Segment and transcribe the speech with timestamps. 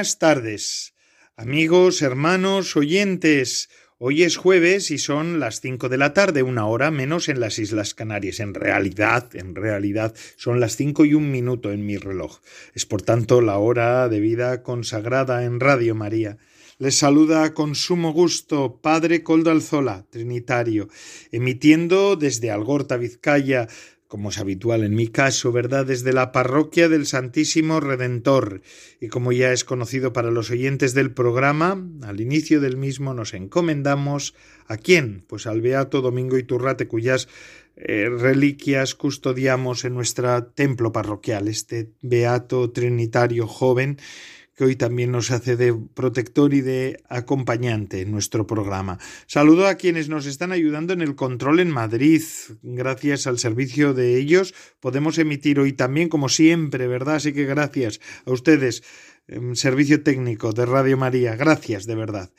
[0.00, 0.94] Buenas tardes,
[1.36, 3.68] amigos, hermanos, oyentes.
[3.98, 7.58] Hoy es jueves y son las cinco de la tarde, una hora menos en las
[7.58, 8.40] Islas Canarias.
[8.40, 12.38] En realidad, en realidad, son las cinco y un minuto en mi reloj.
[12.72, 16.38] Es por tanto la hora de vida consagrada en Radio María.
[16.78, 20.88] Les saluda con sumo gusto Padre Coldo Alzola, Trinitario,
[21.30, 23.68] emitiendo desde Algorta, Vizcaya,
[24.10, 25.86] como es habitual en mi caso, ¿verdad?
[25.86, 28.60] Desde la parroquia del Santísimo Redentor.
[29.00, 33.34] Y como ya es conocido para los oyentes del programa, al inicio del mismo nos
[33.34, 34.34] encomendamos
[34.66, 35.22] a quién?
[35.28, 37.28] Pues al Beato Domingo Iturrate, cuyas
[37.76, 43.98] eh, reliquias custodiamos en nuestro templo parroquial, este Beato Trinitario joven
[44.60, 48.98] que hoy también nos hace de protector y de acompañante en nuestro programa.
[49.26, 52.22] Saludo a quienes nos están ayudando en el control en Madrid.
[52.60, 57.14] Gracias al servicio de ellos podemos emitir hoy también, como siempre, ¿verdad?
[57.14, 58.82] Así que gracias a ustedes,
[59.28, 61.36] em, servicio técnico de Radio María.
[61.36, 62.30] Gracias, de verdad.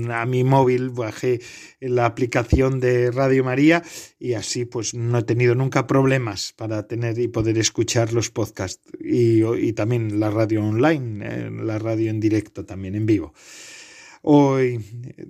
[0.09, 1.41] a mi móvil, bajé
[1.81, 3.83] la aplicación de Radio María
[4.21, 8.89] y así pues no he tenido nunca problemas para tener y poder escuchar los podcasts
[9.01, 13.35] y, y también la radio online, eh, la radio en directo también en vivo.
[14.23, 14.85] Hoy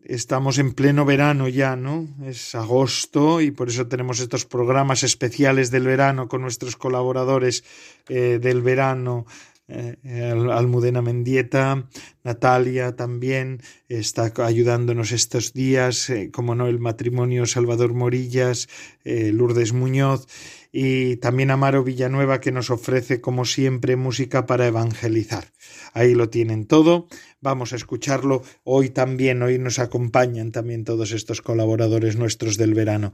[0.05, 2.09] estamos en pleno verano ya, ¿no?
[2.25, 7.65] Es agosto y por eso tenemos estos programas especiales del verano con nuestros colaboradores
[8.09, 9.27] eh, del verano.
[9.71, 11.87] Eh, Almudena Mendieta,
[12.25, 13.61] Natalia también
[13.91, 18.69] está ayudándonos estos días, eh, como no, el matrimonio Salvador Morillas,
[19.05, 20.27] Lourdes Muñoz
[20.73, 25.53] y también Amaro Villanueva que nos ofrece como siempre música para evangelizar.
[25.93, 27.09] Ahí lo tienen todo.
[27.41, 29.43] Vamos a escucharlo hoy también.
[29.43, 33.13] Hoy nos acompañan también todos estos colaboradores nuestros del verano.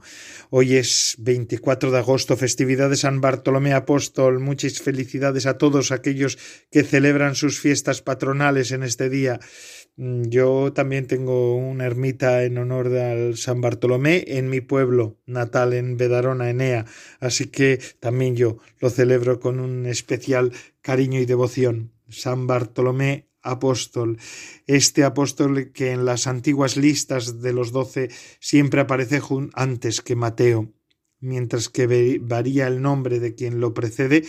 [0.49, 4.39] Hoy es 24 de agosto, festividad de San Bartolomé Apóstol.
[4.39, 6.37] Muchas felicidades a todos aquellos
[6.71, 9.39] que celebran sus fiestas patronales en este día.
[9.97, 15.73] Mm, yo también tengo una ermita en honor al San Bartolomé en mi pueblo natal,
[15.73, 16.85] en Bedarona, Enea,
[17.19, 21.94] así que también yo lo celebro con un especial cariño y devoción.
[22.09, 24.17] San Bartolomé apóstol,
[24.65, 29.21] este apóstol que en las antiguas listas de los doce siempre aparece
[29.53, 30.73] antes que Mateo,
[31.19, 34.23] mientras que varía el nombre de quien lo precede,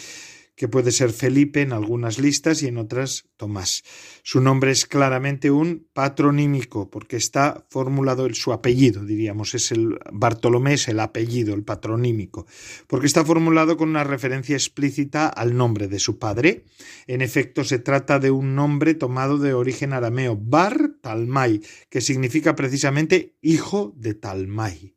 [0.57, 3.85] que puede ser Felipe en algunas listas y en otras Tomás.
[4.23, 10.75] Su nombre es claramente un patronímico, porque está formulado su apellido, diríamos, es el Bartolomé
[10.75, 12.47] es el apellido, el patronímico,
[12.87, 16.65] porque está formulado con una referencia explícita al nombre de su padre.
[17.07, 21.61] En efecto, se trata de un nombre tomado de origen arameo, Bar Talmai,
[21.91, 24.96] que significa precisamente hijo de Talmai.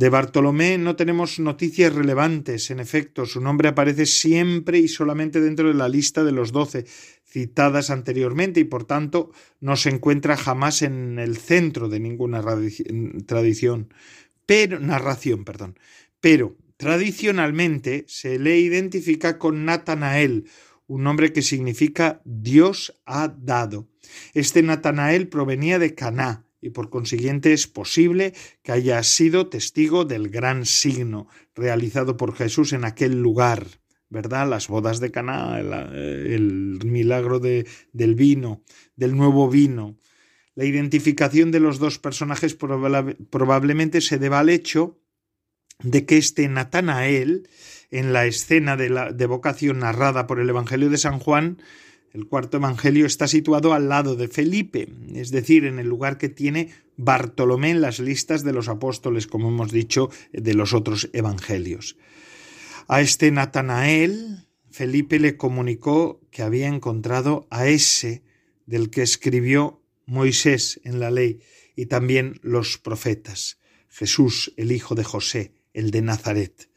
[0.00, 2.70] De Bartolomé no tenemos noticias relevantes.
[2.70, 6.86] En efecto, su nombre aparece siempre y solamente dentro de la lista de los doce
[7.28, 9.30] citadas anteriormente y por tanto
[9.60, 12.42] no se encuentra jamás en el centro de ninguna
[13.26, 13.92] tradición,
[14.46, 15.78] pero narración, perdón.
[16.22, 20.48] Pero tradicionalmente se le identifica con Natanael,
[20.86, 23.86] un nombre que significa Dios ha dado.
[24.32, 30.28] Este Natanael provenía de Caná, y por consiguiente es posible que haya sido testigo del
[30.28, 33.66] gran signo realizado por Jesús en aquel lugar,
[34.08, 34.48] ¿verdad?
[34.48, 38.62] Las bodas de Caná, el, milagro de, del vino,
[38.96, 39.96] del nuevo vino.
[40.54, 45.00] La identificación de los dos personajes probablemente se deba al hecho
[45.82, 47.48] de que este Natanael,
[47.90, 51.62] en la escena de la de vocación narrada por el Evangelio de San Juan,
[52.12, 56.28] el cuarto Evangelio está situado al lado de Felipe, es decir, en el lugar que
[56.28, 61.96] tiene Bartolomé en las listas de los apóstoles, como hemos dicho, de los otros Evangelios.
[62.88, 68.22] A este Natanael, Felipe le comunicó que había encontrado a ese
[68.66, 71.40] del que escribió Moisés en la ley
[71.76, 73.58] y también los profetas,
[73.88, 76.69] Jesús, el hijo de José, el de Nazaret.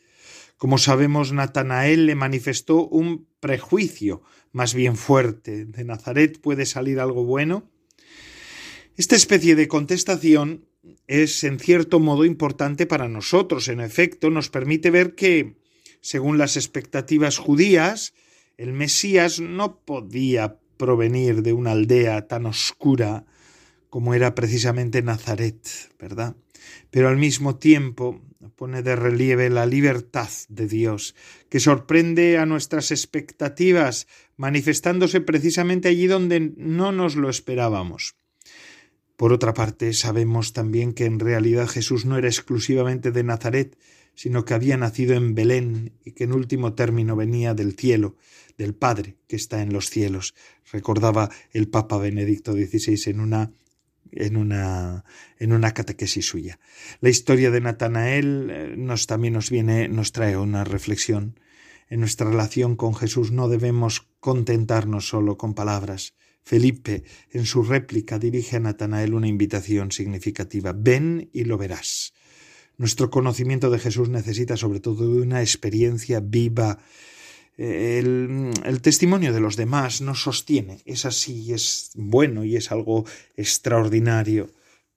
[0.63, 4.21] Como sabemos, Natanael le manifestó un prejuicio
[4.54, 5.65] más bien fuerte.
[5.65, 7.69] ¿De Nazaret puede salir algo bueno?
[8.95, 10.63] Esta especie de contestación
[11.06, 13.68] es en cierto modo importante para nosotros.
[13.68, 15.57] En efecto, nos permite ver que,
[16.00, 18.13] según las expectativas judías,
[18.56, 23.25] el Mesías no podía provenir de una aldea tan oscura
[23.89, 25.60] como era precisamente Nazaret,
[26.00, 26.38] ¿verdad?
[26.89, 31.16] Pero al mismo tiempo pone de relieve la libertad de Dios,
[31.50, 34.07] que sorprende a nuestras expectativas,
[34.38, 38.16] manifestándose precisamente allí donde no nos lo esperábamos.
[39.16, 43.78] Por otra parte, sabemos también que en realidad Jesús no era exclusivamente de Nazaret,
[44.16, 48.16] sino que había nacido en Belén y que en último término venía del cielo,
[48.57, 50.36] del Padre que está en los cielos,
[50.72, 53.51] recordaba el Papa Benedicto XVI en una
[54.15, 55.06] en una,
[55.39, 56.60] en una catequesis suya.
[57.01, 61.39] La historia de Natanael eh, nos también nos viene, nos trae una reflexión.
[61.89, 66.15] En nuestra relación con Jesús no debemos contentarnos solo con palabras.
[66.44, 70.74] Felipe, en su réplica, dirige a Natanael una invitación significativa.
[70.75, 72.13] Ven y lo verás.
[72.77, 76.80] Nuestro conocimiento de Jesús necesita sobre todo de una experiencia viva,
[77.58, 83.06] el, testimonio de los demás nos sostiene, es así, es bueno y es algo
[83.36, 84.50] extraordinario.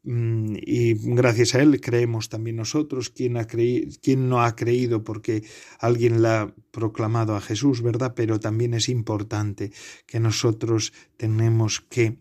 [0.05, 5.43] Mm, y gracias a él creemos también nosotros, quien, ha quien no ha creído porque
[5.81, 8.15] alguien la ha proclamado a Jesús, ¿verdad?
[8.15, 9.73] Pero también es importante
[10.07, 12.19] que nosotros tenemos que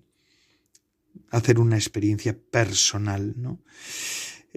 [1.29, 3.59] hacer una experiencia personal, ¿no?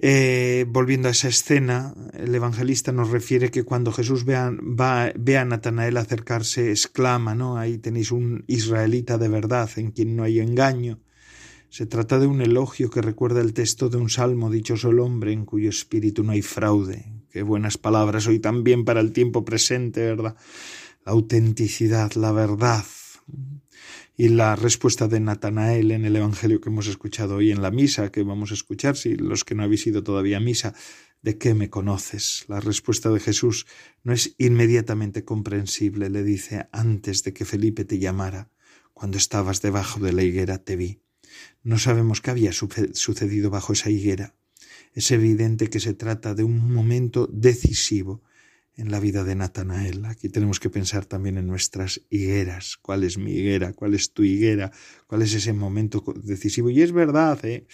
[0.01, 4.49] Eh, volviendo a esa escena, el evangelista nos refiere que cuando Jesús ve a,
[5.13, 7.57] ve a Natanael acercarse, exclama, ¿no?
[7.57, 10.99] Ahí tenéis un israelita de verdad, en quien no hay engaño.
[11.69, 15.33] Se trata de un elogio que recuerda el texto de un salmo, dichoso el hombre
[15.33, 17.11] en cuyo espíritu no hay fraude.
[17.29, 20.37] Qué buenas palabras hoy también para el tiempo presente, ¿verdad?
[21.05, 22.85] La autenticidad, la verdad,
[24.19, 28.11] y la respuesta de Natanael en el Evangelio que hemos escuchado hoy en la misa,
[28.11, 30.73] que vamos a escuchar, si los que no habéis ido todavía a misa,
[31.21, 32.43] ¿de qué me conoces?
[32.49, 33.65] La respuesta de Jesús
[34.03, 38.51] no es inmediatamente comprensible, le dice, antes de que Felipe te llamara,
[38.93, 41.01] cuando estabas debajo de la higuera te vi.
[41.63, 44.35] No sabemos qué había sucedido bajo esa higuera.
[44.93, 48.21] Es evidente que se trata de un momento decisivo
[48.79, 50.05] en la vida de Natanael.
[50.05, 52.77] Aquí tenemos que pensar también en nuestras higueras.
[52.81, 53.73] ¿Cuál es mi higuera?
[53.73, 54.71] ¿Cuál es tu higuera?
[55.05, 56.69] ¿Cuál es ese momento decisivo?
[56.69, 57.67] Y es verdad, ¿eh?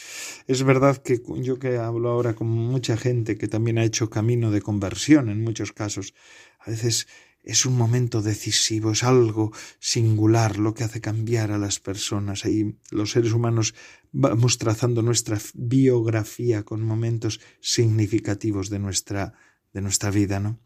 [0.47, 4.49] es verdad que yo que hablo ahora con mucha gente que también ha hecho camino
[4.49, 6.15] de conversión en muchos casos,
[6.59, 7.07] a veces
[7.43, 12.45] es un momento decisivo, es algo singular lo que hace cambiar a las personas.
[12.45, 13.75] Ahí los seres humanos
[14.11, 19.33] vamos trazando nuestra biografía con momentos significativos de nuestra,
[19.71, 20.64] de nuestra vida, ¿no?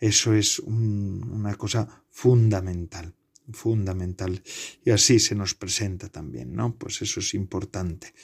[0.00, 3.14] Eso es una cosa fundamental,
[3.52, 4.42] fundamental.
[4.84, 6.76] Y así se nos presenta también, ¿no?
[6.76, 8.14] Pues eso es importante.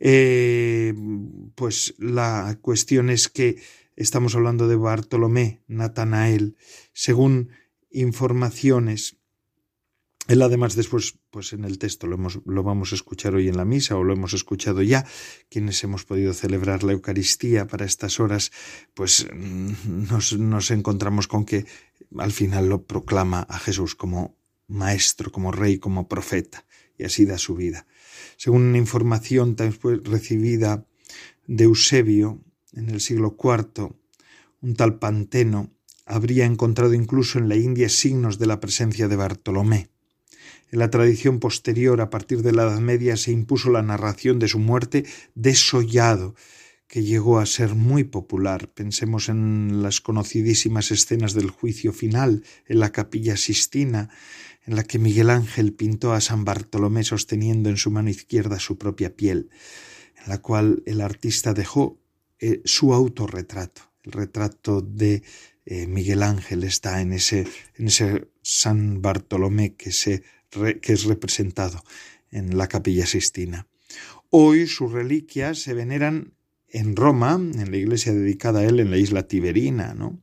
[0.00, 0.94] Eh,
[1.54, 3.60] pues la cuestión es que
[3.96, 6.56] estamos hablando de Bartolomé, Natanael,
[6.92, 7.50] según
[7.90, 9.21] informaciones
[10.28, 13.56] él además después, pues en el texto lo, hemos, lo vamos a escuchar hoy en
[13.56, 15.04] la misa o lo hemos escuchado ya,
[15.50, 18.52] quienes hemos podido celebrar la Eucaristía para estas horas,
[18.94, 21.66] pues mm, nos, nos encontramos con que
[22.18, 24.36] al final lo proclama a Jesús como
[24.68, 26.64] maestro, como rey, como profeta,
[26.96, 27.86] y así da su vida.
[28.36, 30.86] Según una información después recibida
[31.46, 32.42] de Eusebio
[32.74, 33.94] en el siglo IV,
[34.60, 35.72] un tal Panteno
[36.06, 39.91] habría encontrado incluso en la India signos de la presencia de Bartolomé.
[40.72, 44.48] En la tradición posterior, a partir de la Edad Media, se impuso la narración de
[44.48, 46.34] su muerte desollado,
[46.88, 48.72] que llegó a ser muy popular.
[48.72, 54.08] Pensemos en las conocidísimas escenas del juicio final en la capilla Sistina,
[54.64, 58.78] en la que Miguel Ángel pintó a San Bartolomé sosteniendo en su mano izquierda su
[58.78, 59.50] propia piel,
[60.22, 62.00] en la cual el artista dejó
[62.38, 63.82] eh, su autorretrato.
[64.04, 65.22] El retrato de
[65.66, 70.22] eh, Miguel Ángel está en ese, en ese San Bartolomé que se
[70.80, 71.82] que es representado
[72.30, 73.66] en la capilla Sistina.
[74.30, 76.34] Hoy sus reliquias se veneran
[76.68, 80.20] en Roma, en la iglesia dedicada a él en la isla Tiberina, ¿no?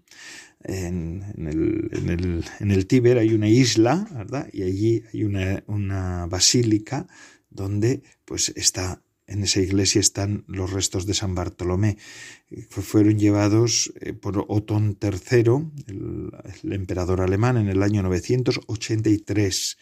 [0.63, 4.49] En, el, en, el, el, Tíber hay una isla, ¿verdad?
[4.51, 7.07] Y allí hay una, basílica
[7.49, 11.97] donde pues está en esa iglesia están los restos de San Bartolomé.
[12.69, 15.51] Fueron llevados eh, por Otón III,
[15.87, 19.77] el, emperador alemán, en el año 983.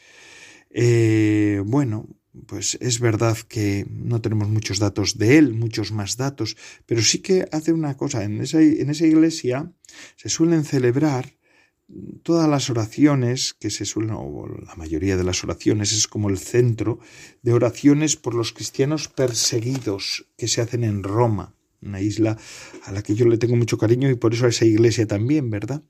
[0.69, 2.07] Eh, bueno,
[2.45, 6.55] pues es verdad que no tenemos muchos datos de él, muchos más datos,
[6.85, 8.23] pero sí que hace una cosa.
[8.23, 9.71] En esa, en esa iglesia
[10.15, 11.37] se suelen celebrar
[12.23, 16.37] todas las oraciones que se suelen, o la mayoría de las oraciones, es como el
[16.37, 16.99] centro
[17.41, 22.37] de oraciones por los cristianos perseguidos que se hacen en Roma, una isla
[22.85, 25.49] a la que yo le tengo mucho cariño y por eso a esa iglesia también,
[25.49, 25.83] ¿verdad?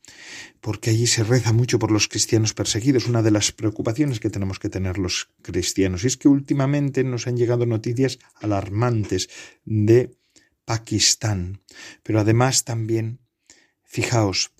[0.61, 4.59] Porque allí se reza mucho por los cristianos perseguidos, una de las preocupaciones que tenemos
[4.59, 6.03] que tener los cristianos.
[6.03, 9.29] Y es que últimamente nos han llegado noticias alarmantes
[9.65, 10.11] de
[10.65, 11.61] Pakistán,
[12.03, 13.19] pero además también,
[13.83, 14.51] fijaos,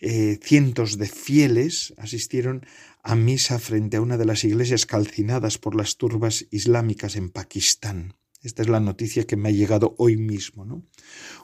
[0.00, 2.66] eh, cientos de fieles asistieron
[3.02, 8.14] a misa frente a una de las iglesias calcinadas por las turbas islámicas en Pakistán.
[8.44, 10.66] Esta es la noticia que me ha llegado hoy mismo.
[10.66, 10.84] ¿no?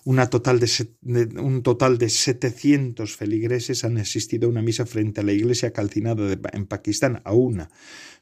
[0.04, 0.18] Un
[1.62, 6.66] total de 700 feligreses han asistido a una misa frente a la iglesia calcinada en
[6.66, 7.70] Pakistán, a una.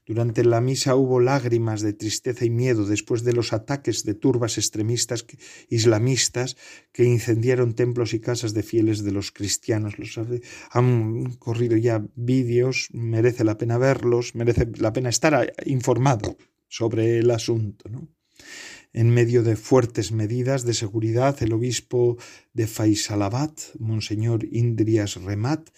[0.07, 4.57] Durante la misa hubo lágrimas de tristeza y miedo después de los ataques de turbas
[4.57, 5.27] extremistas
[5.69, 6.57] islamistas
[6.93, 9.99] que incendiaron templos y casas de fieles de los cristianos.
[9.99, 10.19] Los
[10.71, 16.37] han corrido ya vídeos, merece la pena verlos, merece la pena estar informado
[16.69, 17.89] sobre el asunto.
[17.91, 18.09] ¿no?
[18.92, 22.16] En medio de fuertes medidas de seguridad, el obispo
[22.54, 25.68] de Faisalabad, Monseñor Indrias Remat,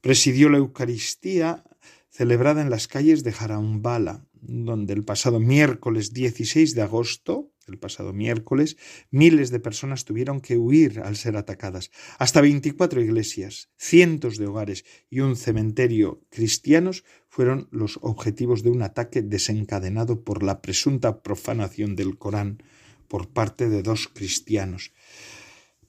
[0.00, 1.64] presidió la Eucaristía
[2.10, 8.12] celebrada en las calles de Jarambala, donde el pasado miércoles 16 de agosto, el pasado
[8.12, 8.76] miércoles,
[9.10, 11.90] miles de personas tuvieron que huir al ser atacadas.
[12.18, 18.82] Hasta 24 iglesias, cientos de hogares y un cementerio cristianos fueron los objetivos de un
[18.82, 22.62] ataque desencadenado por la presunta profanación del Corán
[23.08, 24.92] por parte de dos cristianos.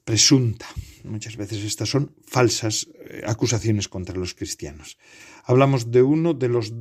[0.04, 0.66] Presunta.
[1.04, 4.98] Muchas veces estas son falsas eh, acusaciones contra los cristianos.
[5.44, 6.74] Hablamos de uno de los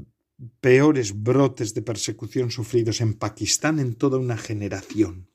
[0.61, 5.29] peores brotes de persecución sufridos en Pakistán en toda una generación.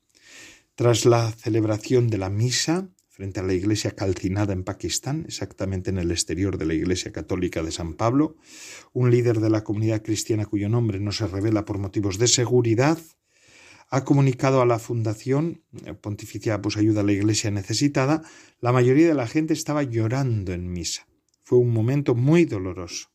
[0.76, 6.00] Tras la celebración de la misa frente a la iglesia calcinada en Pakistán, exactamente en
[6.00, 8.36] el exterior de la iglesia católica de San Pablo,
[8.92, 12.98] un líder de la comunidad cristiana cuyo nombre no se revela por motivos de seguridad,
[13.90, 18.24] ha comunicado a la Fundación eh, Pontificia pues Ayuda a la Iglesia Necesitada,
[18.60, 21.08] la mayoría de la gente estaba llorando en misa.
[21.44, 23.15] Fue un momento muy doloroso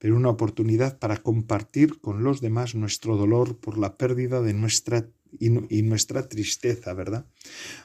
[0.00, 5.06] pero una oportunidad para compartir con los demás nuestro dolor por la pérdida de nuestra
[5.38, 7.26] y, nuestra tristeza, ¿verdad?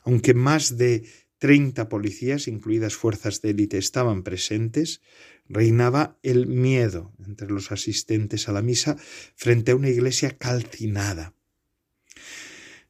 [0.04, 1.08] Aunque más de
[1.38, 5.02] treinta policías, incluidas fuerzas de élite, estaban presentes,
[5.48, 8.98] reinaba el miedo entre los asistentes a la misa
[9.36, 11.36] frente a una iglesia calcinada.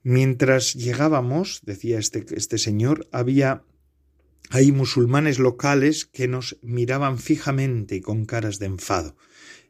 [0.04, 3.64] Mientras llegábamos, decía este, este señor, había
[4.50, 9.16] hay musulmanes locales que nos miraban fijamente y con caras de enfado.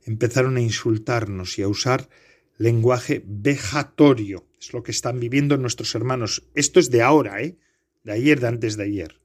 [0.03, 2.09] Empezaron a insultarnos y a usar
[2.57, 4.45] lenguaje vejatorio.
[4.59, 6.47] Es lo que están viviendo nuestros hermanos.
[6.53, 7.57] Esto es de ahora, ¿eh?
[8.03, 9.19] De ayer, de antes de ayer.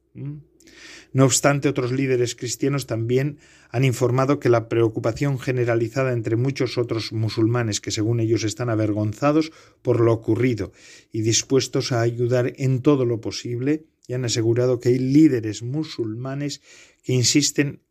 [1.13, 3.37] No obstante, otros líderes cristianos también
[3.69, 9.51] han informado que la preocupación generalizada entre muchos otros musulmanes que según ellos están avergonzados
[9.81, 10.71] por lo ocurrido
[11.11, 16.61] y dispuestos a ayudar en todo lo posible y han asegurado que hay líderes musulmanes
[17.03, 17.81] que insisten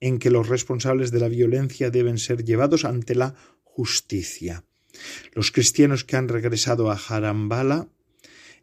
[0.00, 4.64] en que los responsables de la violencia deben ser llevados ante la justicia.
[5.32, 7.88] Los cristianos que han regresado a Jarambala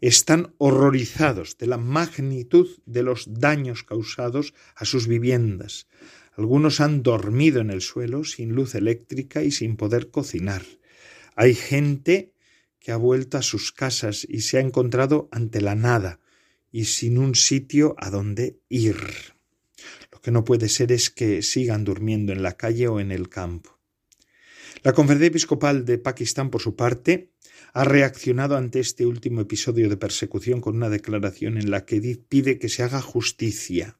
[0.01, 5.87] están horrorizados de la magnitud de los daños causados a sus viviendas.
[6.35, 10.63] Algunos han dormido en el suelo sin luz eléctrica y sin poder cocinar.
[11.35, 12.33] Hay gente
[12.79, 16.19] que ha vuelto a sus casas y se ha encontrado ante la nada,
[16.71, 18.97] y sin un sitio a donde ir.
[20.11, 23.29] Lo que no puede ser es que sigan durmiendo en la calle o en el
[23.29, 23.79] campo.
[24.83, 27.31] La Conferencia Episcopal de Pakistán, por su parte,
[27.73, 32.59] ha reaccionado ante este último episodio de persecución con una declaración en la que pide
[32.59, 33.99] que se haga justicia.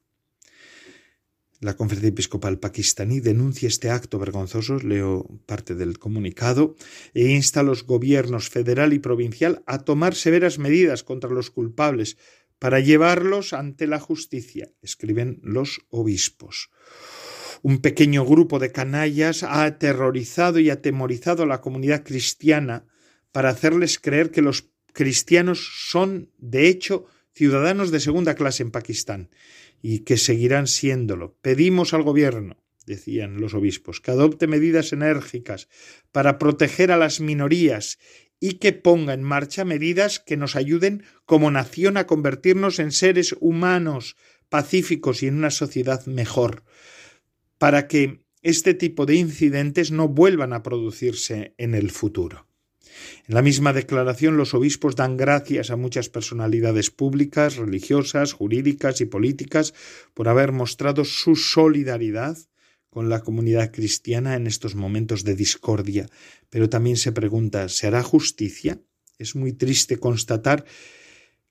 [1.60, 6.76] La Conferencia Episcopal pakistaní denuncia este acto vergonzoso, leo parte del comunicado,
[7.14, 12.16] e insta a los gobiernos federal y provincial a tomar severas medidas contra los culpables,
[12.58, 16.70] para llevarlos ante la justicia, escriben los obispos.
[17.62, 22.86] Un pequeño grupo de canallas ha aterrorizado y atemorizado a la comunidad cristiana
[23.32, 29.30] para hacerles creer que los cristianos son, de hecho, ciudadanos de segunda clase en Pakistán
[29.82, 31.36] y que seguirán siéndolo.
[31.40, 32.56] Pedimos al gobierno
[32.88, 35.68] decían los obispos, que adopte medidas enérgicas
[36.10, 37.98] para proteger a las minorías
[38.40, 43.34] y que ponga en marcha medidas que nos ayuden como nación a convertirnos en seres
[43.40, 44.16] humanos
[44.48, 46.62] pacíficos y en una sociedad mejor,
[47.58, 52.46] para que este tipo de incidentes no vuelvan a producirse en el futuro.
[53.26, 59.06] En la misma declaración los obispos dan gracias a muchas personalidades públicas, religiosas, jurídicas y
[59.06, 59.74] políticas
[60.14, 62.38] por haber mostrado su solidaridad
[62.90, 66.06] con la comunidad cristiana en estos momentos de discordia,
[66.50, 68.80] pero también se pregunta ¿se hará justicia?
[69.18, 70.64] Es muy triste constatar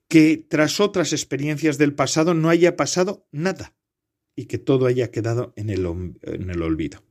[0.08, 3.76] que tras otras experiencias del pasado no haya pasado nada
[4.36, 7.04] y que todo haya quedado en el, olvido.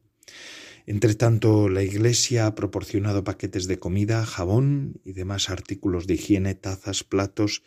[0.87, 6.54] Entre tanto, la Iglesia ha proporcionado paquetes de comida, jabón y demás artículos de higiene,
[6.54, 7.62] tazas, platos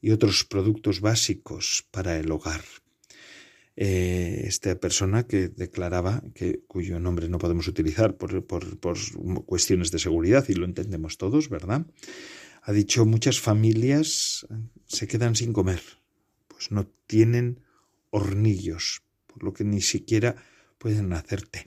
[0.00, 2.62] y otros productos básicos para el hogar.
[3.76, 8.96] Eh, esta persona que declaraba que cuyo nombre no podemos utilizar por, por, por
[9.44, 11.86] cuestiones de seguridad y lo entendemos todos, ¿verdad?
[12.62, 14.46] Ha dicho muchas familias
[14.86, 15.82] se quedan sin comer,
[16.48, 17.60] pues no tienen
[18.10, 20.36] hornillos, por lo que ni siquiera
[20.78, 21.66] pueden hacer té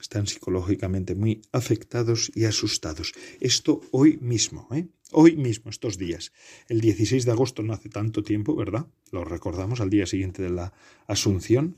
[0.00, 3.12] están psicológicamente muy afectados y asustados.
[3.40, 4.86] Esto hoy mismo, ¿eh?
[5.12, 6.32] Hoy mismo, estos días.
[6.68, 8.86] El 16 de agosto no hace tanto tiempo, ¿verdad?
[9.12, 10.72] Lo recordamos al día siguiente de la
[11.06, 11.76] Asunción.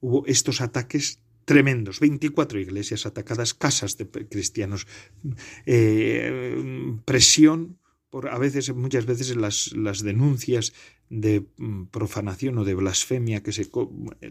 [0.00, 4.86] Hubo estos ataques tremendos, 24 iglesias atacadas, casas de cristianos,
[5.66, 7.78] eh, presión
[8.10, 10.72] por a veces, muchas veces las, las denuncias
[11.10, 13.68] de mm, profanación o de blasfemia que se,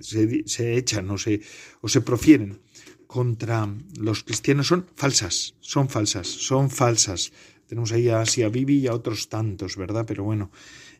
[0.01, 1.41] se, echan o se,
[1.81, 2.59] o se profieren
[3.07, 7.31] contra los cristianos son falsas, son falsas, son falsas.
[7.67, 10.05] Tenemos ahí a Asia y a otros tantos, ¿verdad?
[10.07, 10.51] Pero bueno,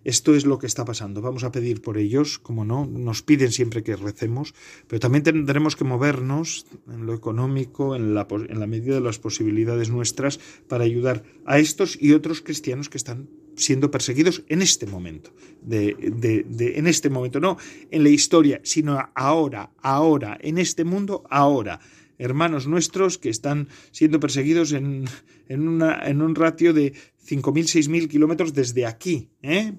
[0.04, 1.22] esto es lo que está pasando.
[1.22, 4.54] Vamos a pedir por ellos, como no, nos piden siempre que recemos,
[4.88, 9.20] pero también tendremos que movernos en lo económico, en la, en la medida de las
[9.20, 14.86] posibilidades nuestras, para ayudar a estos y otros cristianos que están siendo perseguidos en este
[14.86, 17.58] momento, de, de, de, en este momento, no
[17.90, 21.80] en la historia, sino ahora, ahora, en este mundo, ahora
[22.18, 25.06] hermanos nuestros que están siendo perseguidos en,
[25.48, 29.30] en, una, en un ratio de 5.000, 6.000 kilómetros desde aquí.
[29.42, 29.74] ¿eh?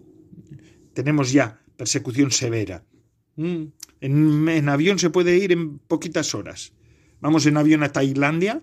[0.95, 2.85] Tenemos ya persecución severa.
[3.37, 3.65] Mm.
[4.01, 6.73] En, en, avión se puede ir en poquitas horas.
[7.21, 8.63] Vamos en avión a Tailandia.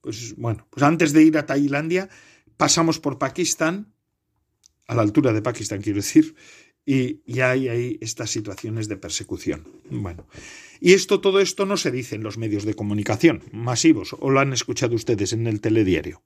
[0.00, 2.08] Pues bueno, pues antes de ir a Tailandia
[2.56, 3.92] pasamos por Pakistán,
[4.86, 6.34] a la altura de Pakistán quiero decir,
[6.86, 9.66] y, y hay ahí estas situaciones de persecución.
[9.90, 10.26] Bueno,
[10.80, 14.40] y esto, todo esto no se dice en los medios de comunicación masivos, o lo
[14.40, 16.22] han escuchado ustedes en el telediario.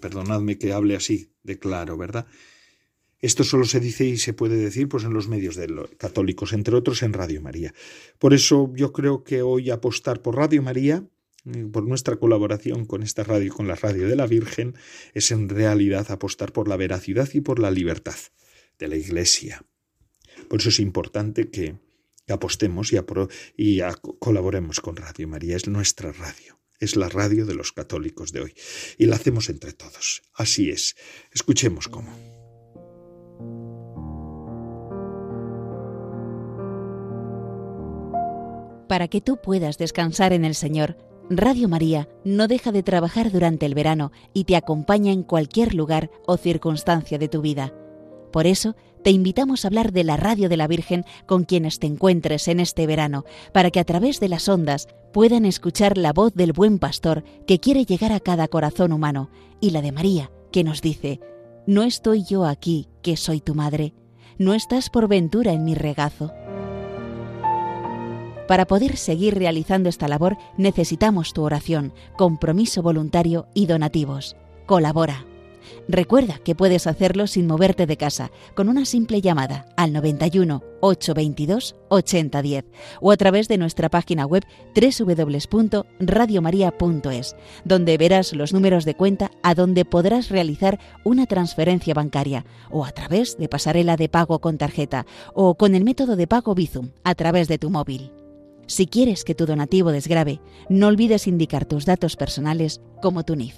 [0.00, 2.26] Perdonadme que hable así de claro, ¿verdad?
[3.18, 5.68] Esto solo se dice y se puede decir pues en los medios de
[5.98, 7.74] católicos, entre otros en Radio María.
[8.18, 11.04] Por eso yo creo que hoy apostar por Radio María,
[11.44, 14.74] eh, por nuestra colaboración con esta radio, con la radio de la Virgen,
[15.12, 18.16] es en realidad apostar por la veracidad y por la libertad
[18.80, 19.64] de la Iglesia.
[20.48, 21.78] Por eso es importante que,
[22.28, 22.98] apostemos y,
[23.56, 23.80] y
[24.18, 25.56] colaboremos con Radio María.
[25.56, 26.60] Es nuestra radio.
[26.78, 28.54] Es la radio de los católicos de hoy.
[28.98, 30.22] Y la hacemos entre todos.
[30.34, 30.96] Así es.
[31.32, 32.10] Escuchemos cómo.
[38.88, 40.96] Para que tú puedas descansar en el Señor,
[41.28, 46.10] Radio María no deja de trabajar durante el verano y te acompaña en cualquier lugar
[46.26, 47.72] o circunstancia de tu vida.
[48.30, 51.86] Por eso, te invitamos a hablar de la radio de la Virgen con quienes te
[51.86, 56.34] encuentres en este verano, para que a través de las ondas puedan escuchar la voz
[56.34, 60.64] del buen pastor que quiere llegar a cada corazón humano, y la de María, que
[60.64, 61.20] nos dice,
[61.66, 63.94] No estoy yo aquí, que soy tu madre,
[64.38, 66.32] no estás por ventura en mi regazo.
[68.50, 74.36] Para poder seguir realizando esta labor necesitamos tu oración, compromiso voluntario y donativos.
[74.66, 75.29] Colabora.
[75.88, 81.76] Recuerda que puedes hacerlo sin moverte de casa, con una simple llamada al 91 822
[81.88, 82.64] 8010
[83.00, 84.44] o a través de nuestra página web
[84.74, 92.84] www.radiomaria.es, donde verás los números de cuenta a donde podrás realizar una transferencia bancaria o
[92.84, 96.90] a través de pasarela de pago con tarjeta o con el método de pago Bizum
[97.04, 98.12] a través de tu móvil.
[98.66, 103.56] Si quieres que tu donativo desgrabe, no olvides indicar tus datos personales como tu NIF.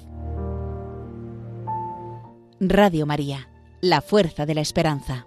[2.64, 3.48] Radio María,
[3.80, 5.26] la fuerza de la esperanza.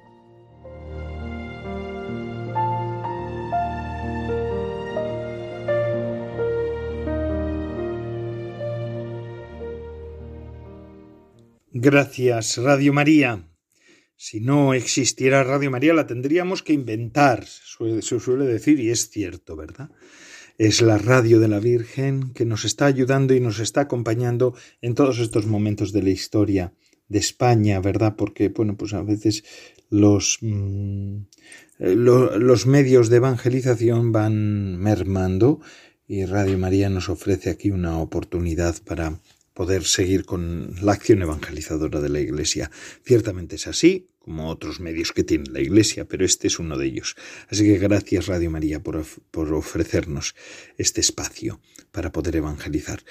[11.73, 13.49] Gracias, Radio María.
[14.15, 19.57] Si no existiera Radio María, la tendríamos que inventar, se suele decir, y es cierto,
[19.57, 19.89] ¿verdad?
[20.57, 24.95] Es la radio de la Virgen que nos está ayudando y nos está acompañando en
[24.95, 26.73] todos estos momentos de la historia
[27.07, 28.15] de España, ¿verdad?
[28.17, 29.43] Porque, bueno, pues a veces
[29.89, 31.17] los, mm,
[31.79, 35.59] eh, los medios de evangelización van mermando
[36.07, 39.19] y Radio María nos ofrece aquí una oportunidad para
[39.55, 42.69] poder seguir con la acción evangelizadora de la Iglesia.
[43.03, 46.87] Ciertamente es así, como otros medios que tiene la Iglesia, pero este es uno de
[46.87, 47.15] ellos.
[47.47, 50.35] Así que gracias Radio María por, por ofrecernos
[50.77, 53.01] este espacio para poder evangelizar.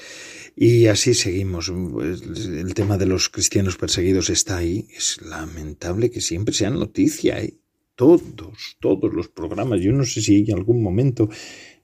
[0.55, 1.71] Y así seguimos.
[1.71, 4.87] El tema de los cristianos perseguidos está ahí.
[4.95, 7.41] Es lamentable que siempre sea noticia.
[7.41, 7.55] ¿eh?
[7.95, 8.23] Todos,
[8.81, 9.81] todos los programas.
[9.81, 11.31] Yo no sé si hay algún momento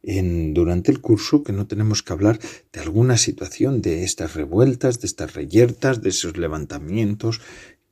[0.02, 2.38] durante el curso que no tenemos que hablar
[2.72, 7.40] de alguna situación, de estas revueltas, de estas reyertas, de esos levantamientos.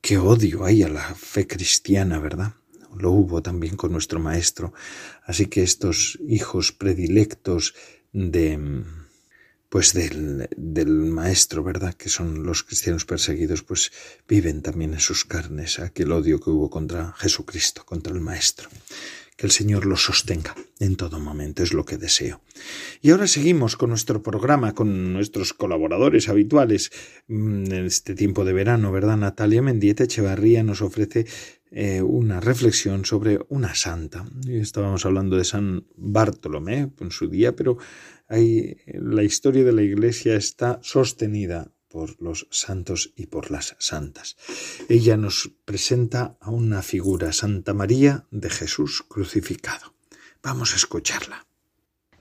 [0.01, 2.53] Qué odio hay a la fe cristiana, ¿verdad?
[2.97, 4.73] Lo hubo también con nuestro maestro.
[5.23, 7.75] Así que estos hijos predilectos
[8.11, 8.83] de
[9.69, 11.93] pues del, del maestro, ¿verdad?
[11.93, 13.91] Que son los cristianos perseguidos, pues
[14.27, 18.67] viven también en sus carnes aquel odio que hubo contra Jesucristo, contra el maestro
[19.39, 22.41] que el Señor los sostenga en todo momento, es lo que deseo.
[23.01, 26.91] Y ahora seguimos con nuestro programa, con nuestros colaboradores habituales
[27.29, 29.15] mm, en este tiempo de verano, ¿verdad?
[29.15, 31.25] Natalia Mendieta Echevarría nos ofrece
[31.71, 34.25] eh, una reflexión sobre una santa.
[34.45, 37.77] Estábamos hablando de San Bartolomé en su día, pero
[38.27, 44.37] ahí la historia de la Iglesia está sostenida por los santos y por las santas.
[44.87, 49.93] Ella nos presenta a una figura, Santa María de Jesús crucificado.
[50.41, 51.45] Vamos a escucharla.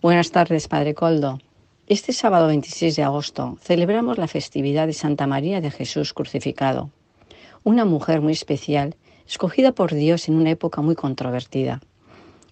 [0.01, 1.39] Buenas tardes, Padre Coldo.
[1.87, 6.91] Este sábado 26 de agosto celebramos la festividad de Santa María de Jesús crucificado,
[7.65, 11.81] una mujer muy especial, escogida por Dios en una época muy controvertida.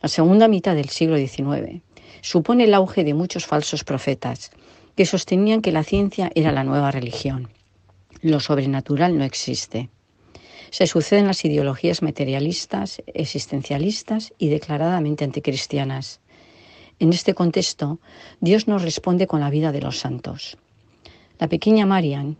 [0.00, 1.82] La segunda mitad del siglo XIX
[2.22, 4.50] supone el auge de muchos falsos profetas,
[4.96, 7.50] que sostenían que la ciencia era la nueva religión.
[8.22, 9.90] Lo sobrenatural no existe.
[10.70, 16.20] Se suceden las ideologías materialistas, existencialistas y declaradamente anticristianas.
[16.98, 18.00] En este contexto,
[18.40, 20.56] Dios nos responde con la vida de los santos.
[21.38, 22.36] La pequeña Marian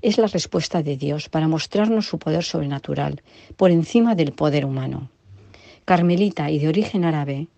[0.00, 3.22] es la respuesta de Dios para mostrarnos su poder sobrenatural
[3.56, 5.10] por encima del poder humano.
[5.84, 7.48] Carmelita y de origen árabe,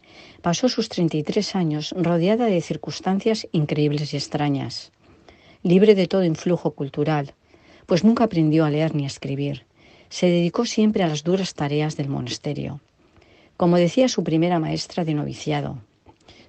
[0.42, 4.92] pasó sus 33 años rodeada de circunstancias increíbles y extrañas,
[5.62, 7.34] libre de todo influjo cultural,
[7.86, 9.66] pues nunca aprendió a leer ni a escribir.
[10.08, 12.80] Se dedicó siempre a las duras tareas del monasterio.
[13.56, 15.78] Como decía su primera maestra de noviciado,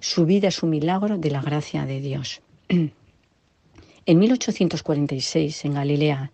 [0.00, 2.40] su vida es un milagro de la gracia de Dios.
[2.68, 6.32] en 1846, en Galilea,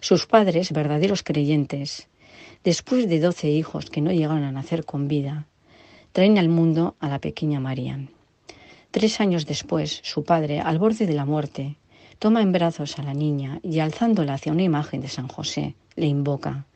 [0.00, 2.08] sus padres, verdaderos creyentes,
[2.62, 5.46] después de doce hijos que no llegaron a nacer con vida,
[6.12, 8.10] traen al mundo a la pequeña Marian.
[8.90, 11.76] Tres años después, su padre, al borde de la muerte,
[12.18, 16.06] toma en brazos a la niña y alzándola hacia una imagen de San José, le
[16.06, 16.66] invoca,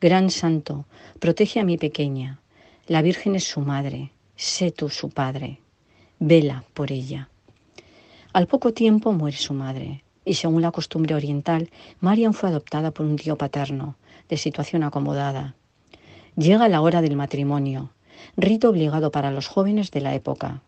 [0.00, 0.86] Gran Santo,
[1.18, 2.40] protege a mi pequeña,
[2.86, 5.60] la Virgen es su madre, sé tú su padre,
[6.18, 7.28] vela por ella.
[8.32, 11.68] Al poco tiempo muere su madre, y según la costumbre oriental,
[12.00, 13.96] Marian fue adoptada por un tío paterno,
[14.30, 15.54] de situación acomodada.
[16.36, 17.90] Llega la hora del matrimonio,
[18.36, 20.62] rito obligado para los jóvenes de la época.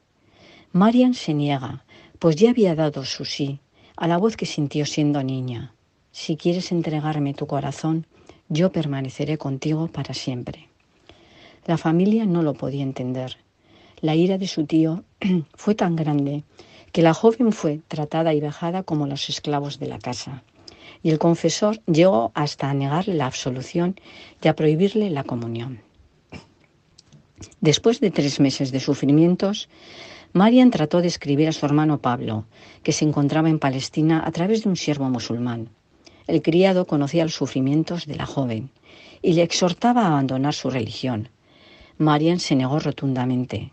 [0.73, 1.85] Marian se niega,
[2.19, 3.61] pues ya había dado su sí
[3.97, 5.75] a la voz que sintió siendo niña.
[6.13, 8.07] Si quieres entregarme tu corazón,
[8.49, 10.69] yo permaneceré contigo para siempre.
[11.67, 13.39] La familia no lo podía entender.
[14.01, 15.05] La ira de su tío
[15.55, 16.43] fue tan grande
[16.93, 20.43] que la joven fue tratada y vejada como los esclavos de la casa.
[21.03, 23.97] Y el confesor llegó hasta a negarle la absolución
[24.43, 25.81] y a prohibirle la comunión.
[27.61, 29.69] Después de tres meses de sufrimientos,
[30.33, 32.47] Marian trató de escribir a su hermano Pablo,
[32.83, 35.69] que se encontraba en Palestina a través de un siervo musulmán.
[36.27, 38.71] El criado conocía los sufrimientos de la joven
[39.21, 41.29] y le exhortaba a abandonar su religión.
[41.99, 43.73] Marian se negó rotundamente.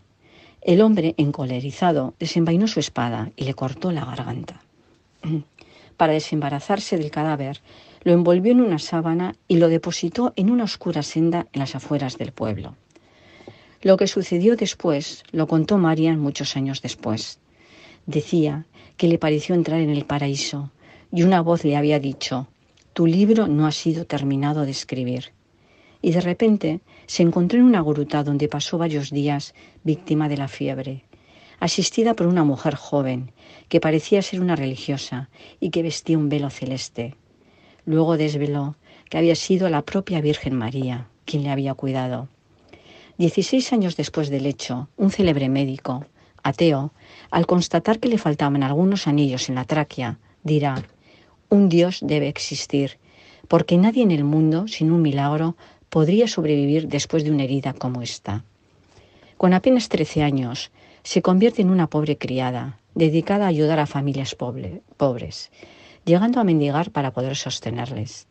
[0.60, 4.60] El hombre, encolerizado, desenvainó su espada y le cortó la garganta.
[5.96, 7.60] Para desembarazarse del cadáver,
[8.02, 12.18] lo envolvió en una sábana y lo depositó en una oscura senda en las afueras
[12.18, 12.76] del pueblo.
[13.82, 17.40] Lo que sucedió después lo contó Marian muchos años después.
[18.04, 18.66] Decía
[18.98, 20.70] que le pareció entrar en el paraíso
[21.10, 22.46] y una voz le había dicho,
[22.92, 25.32] tu libro no ha sido terminado de escribir.
[26.02, 30.48] Y de repente se encontró en una gruta donde pasó varios días víctima de la
[30.48, 31.04] fiebre,
[31.58, 33.32] asistida por una mujer joven
[33.70, 37.16] que parecía ser una religiosa y que vestía un velo celeste.
[37.86, 38.76] Luego desveló
[39.08, 42.28] que había sido la propia Virgen María quien le había cuidado.
[43.20, 46.06] Dieciséis años después del hecho, un célebre médico,
[46.42, 46.94] ateo,
[47.30, 50.82] al constatar que le faltaban algunos anillos en la tráquea, dirá,
[51.50, 52.96] un Dios debe existir,
[53.46, 55.54] porque nadie en el mundo, sin un milagro,
[55.90, 58.42] podría sobrevivir después de una herida como esta.
[59.36, 60.70] Con apenas trece años,
[61.02, 65.50] se convierte en una pobre criada, dedicada a ayudar a familias pobres,
[66.06, 68.28] llegando a mendigar para poder sostenerles.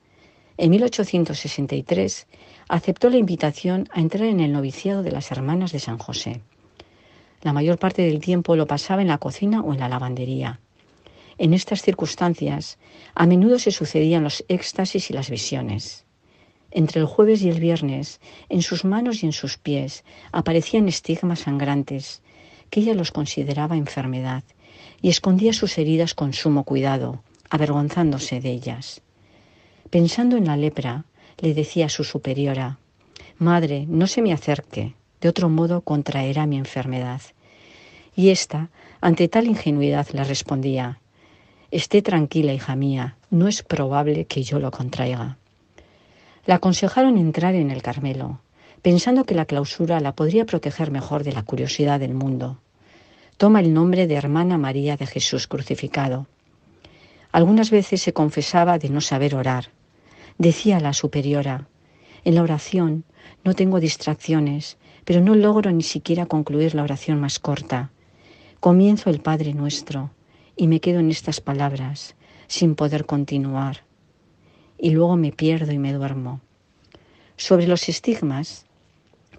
[0.57, 2.27] En 1863
[2.69, 6.41] aceptó la invitación a entrar en el noviciado de las Hermanas de San José.
[7.41, 10.59] La mayor parte del tiempo lo pasaba en la cocina o en la lavandería.
[11.37, 12.77] En estas circunstancias,
[13.15, 16.05] a menudo se sucedían los éxtasis y las visiones.
[16.69, 21.39] Entre el jueves y el viernes, en sus manos y en sus pies aparecían estigmas
[21.39, 22.21] sangrantes,
[22.69, 24.43] que ella los consideraba enfermedad,
[25.01, 29.01] y escondía sus heridas con sumo cuidado, avergonzándose de ellas.
[29.89, 31.05] Pensando en la lepra,
[31.41, 32.77] le decía a su superiora,
[33.37, 37.21] Madre, no se me acerque, de otro modo contraerá mi enfermedad.
[38.15, 38.69] Y ésta,
[39.01, 40.99] ante tal ingenuidad, le respondía,
[41.71, 45.37] Esté tranquila, hija mía, no es probable que yo lo contraiga.
[46.45, 48.41] La aconsejaron entrar en el Carmelo,
[48.81, 52.59] pensando que la clausura la podría proteger mejor de la curiosidad del mundo.
[53.37, 56.27] Toma el nombre de hermana María de Jesús crucificado.
[57.31, 59.69] Algunas veces se confesaba de no saber orar.
[60.39, 61.67] Decía la superiora,
[62.23, 63.03] en la oración
[63.43, 67.91] no tengo distracciones, pero no logro ni siquiera concluir la oración más corta.
[68.61, 70.11] Comienzo el Padre nuestro
[70.55, 72.15] y me quedo en estas palabras
[72.47, 73.83] sin poder continuar.
[74.77, 76.39] Y luego me pierdo y me duermo.
[77.35, 78.65] Sobre los estigmas,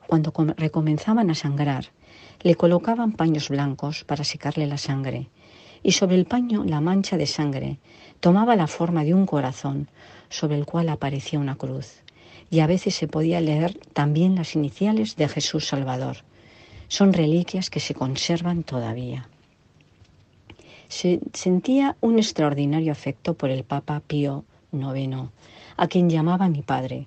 [0.06, 1.86] cuando recomenzaban a sangrar,
[2.42, 5.30] le colocaban paños blancos para secarle la sangre
[5.82, 7.78] y sobre el paño la mancha de sangre
[8.20, 9.88] tomaba la forma de un corazón
[10.28, 12.02] sobre el cual aparecía una cruz.
[12.50, 16.18] Y a veces se podía leer también las iniciales de Jesús Salvador.
[16.88, 19.28] Son reliquias que se conservan todavía.
[20.88, 25.30] Se sentía un extraordinario afecto por el Papa Pío IX,
[25.76, 27.06] a quien llamaba mi padre,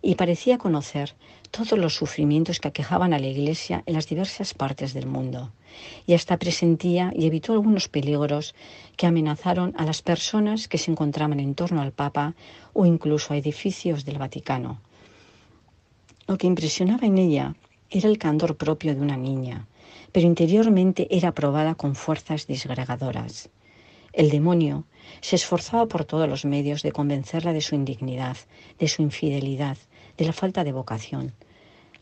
[0.00, 1.14] y parecía conocer
[1.50, 5.50] todos los sufrimientos que aquejaban a la Iglesia en las diversas partes del mundo
[6.06, 8.54] y hasta presentía y evitó algunos peligros
[8.96, 12.34] que amenazaron a las personas que se encontraban en torno al Papa
[12.72, 14.80] o incluso a edificios del Vaticano.
[16.26, 17.54] Lo que impresionaba en ella
[17.90, 19.66] era el candor propio de una niña,
[20.12, 23.48] pero interiormente era probada con fuerzas disgregadoras.
[24.12, 24.84] El demonio
[25.20, 28.36] se esforzaba por todos los medios de convencerla de su indignidad,
[28.78, 29.76] de su infidelidad,
[30.16, 31.34] de la falta de vocación.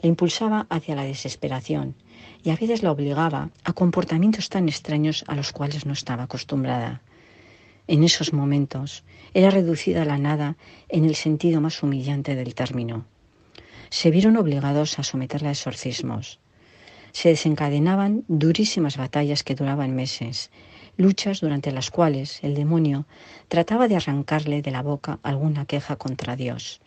[0.01, 1.97] La impulsaba hacia la desesperación
[2.45, 7.01] y a veces la obligaba a comportamientos tan extraños a los cuales no estaba acostumbrada.
[7.89, 9.03] En esos momentos
[9.33, 10.57] era reducida a la nada
[10.91, 13.07] en el sentido más humillante del término.
[13.89, 16.39] Se vieron obligados a someterla a exorcismos.
[17.13, 20.51] Se desencadenaban durísimas batallas que duraban meses,
[20.99, 23.07] luchas durante las cuales el demonio
[23.49, 26.81] trataba de arrancarle de la boca alguna queja contra Dios.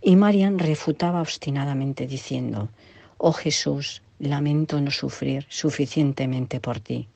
[0.00, 2.68] Y Marian refutaba obstinadamente diciendo,
[3.16, 7.08] Oh Jesús, lamento no sufrir suficientemente por ti.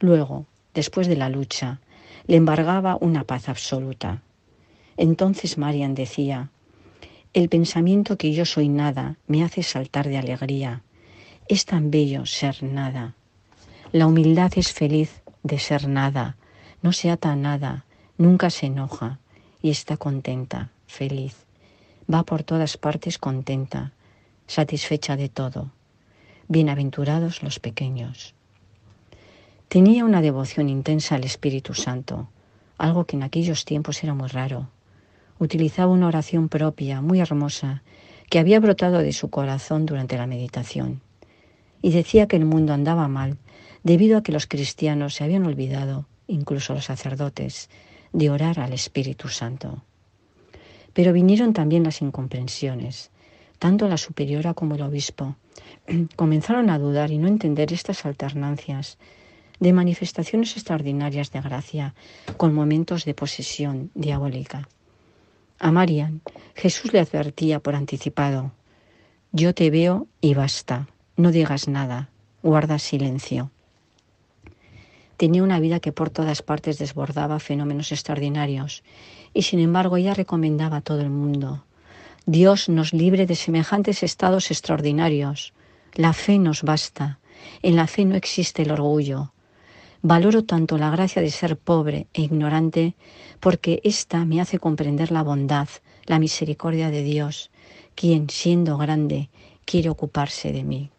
[0.00, 1.80] Luego, después de la lucha,
[2.26, 4.22] le embargaba una paz absoluta.
[4.96, 6.50] Entonces Marian decía,
[7.34, 10.82] el pensamiento que yo soy nada me hace saltar de alegría.
[11.48, 13.14] Es tan bello ser nada.
[13.92, 16.36] La humildad es feliz de ser nada.
[16.80, 17.84] No se ata a nada,
[18.18, 19.18] nunca se enoja
[19.60, 21.34] y está contenta, feliz.
[22.12, 23.92] Va por todas partes contenta,
[24.46, 25.70] satisfecha de todo.
[26.48, 28.34] Bienaventurados los pequeños.
[29.68, 32.28] Tenía una devoción intensa al Espíritu Santo,
[32.76, 34.68] algo que en aquellos tiempos era muy raro.
[35.38, 37.82] Utilizaba una oración propia, muy hermosa,
[38.28, 41.00] que había brotado de su corazón durante la meditación.
[41.80, 43.38] Y decía que el mundo andaba mal
[43.82, 47.70] debido a que los cristianos se habían olvidado, incluso los sacerdotes,
[48.12, 49.82] de orar al Espíritu Santo.
[50.92, 53.10] Pero vinieron también las incomprensiones.
[53.64, 55.36] Tanto la superiora como el obispo
[56.16, 58.98] comenzaron a dudar y no entender estas alternancias
[59.58, 61.94] de manifestaciones extraordinarias de gracia
[62.36, 64.68] con momentos de posesión diabólica.
[65.58, 66.20] A Marian,
[66.54, 68.52] Jesús le advertía por anticipado,
[69.32, 72.10] yo te veo y basta, no digas nada,
[72.42, 73.50] guarda silencio.
[75.16, 78.82] Tenía una vida que por todas partes desbordaba fenómenos extraordinarios
[79.32, 81.64] y sin embargo ella recomendaba a todo el mundo,
[82.26, 85.52] Dios nos libre de semejantes estados extraordinarios,
[85.92, 87.18] la fe nos basta.
[87.60, 89.34] En la fe no existe el orgullo.
[90.00, 92.94] Valoro tanto la gracia de ser pobre e ignorante
[93.40, 95.68] porque ésta me hace comprender la bondad,
[96.06, 97.50] la misericordia de Dios,
[97.94, 99.28] quien, siendo grande,
[99.66, 100.90] quiere ocuparse de mí.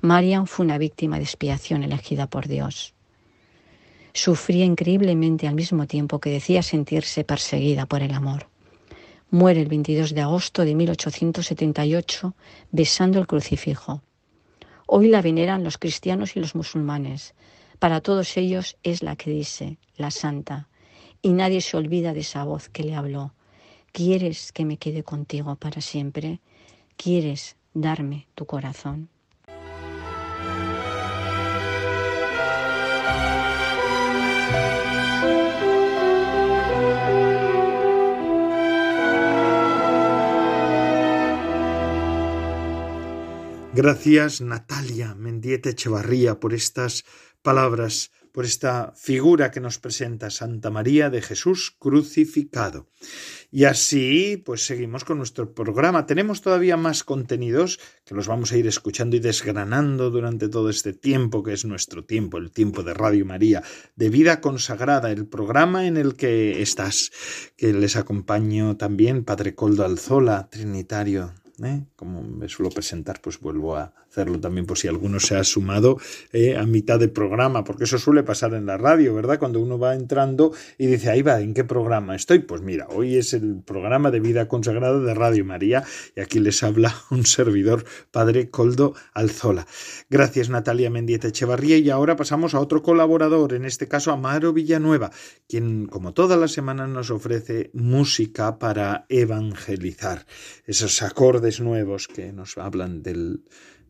[0.00, 2.94] Marian fue una víctima de expiación elegida por Dios.
[4.12, 8.49] Sufría increíblemente al mismo tiempo que decía sentirse perseguida por el amor.
[9.32, 12.34] Muere el 22 de agosto de 1878
[12.72, 14.02] besando el crucifijo.
[14.88, 17.34] Hoy la veneran los cristianos y los musulmanes.
[17.78, 20.68] Para todos ellos es la que dice, la santa,
[21.22, 23.32] y nadie se olvida de esa voz que le habló.
[23.92, 26.40] ¿Quieres que me quede contigo para siempre?
[26.96, 29.10] ¿Quieres darme tu corazón?
[43.82, 47.06] Gracias Natalia Mendieta Echevarría por estas
[47.40, 52.90] palabras, por esta figura que nos presenta Santa María de Jesús crucificado.
[53.50, 56.04] Y así, pues seguimos con nuestro programa.
[56.04, 60.92] Tenemos todavía más contenidos que los vamos a ir escuchando y desgranando durante todo este
[60.92, 63.62] tiempo que es nuestro tiempo, el tiempo de Radio María,
[63.96, 67.12] de vida consagrada, el programa en el que estás,
[67.56, 71.32] que les acompaño también Padre Coldo Alzola, Trinitario
[71.64, 71.84] ¿eh?
[71.96, 75.98] como me suelo presentar, pues vuelvo a hacerlo también por si alguno se ha sumado
[76.32, 79.38] eh, a mitad del programa, porque eso suele pasar en la radio, ¿verdad?
[79.38, 82.40] Cuando uno va entrando y dice, ahí va, ¿en qué programa estoy?
[82.40, 85.84] Pues mira, hoy es el programa de vida consagrada de Radio María
[86.16, 89.66] y aquí les habla un servidor, Padre Coldo Alzola.
[90.08, 95.12] Gracias Natalia Mendieta Echevarría y ahora pasamos a otro colaborador, en este caso Amaro Villanueva,
[95.48, 100.26] quien como todas las semanas nos ofrece música para evangelizar,
[100.66, 103.44] esos acordes nuevos que nos hablan del,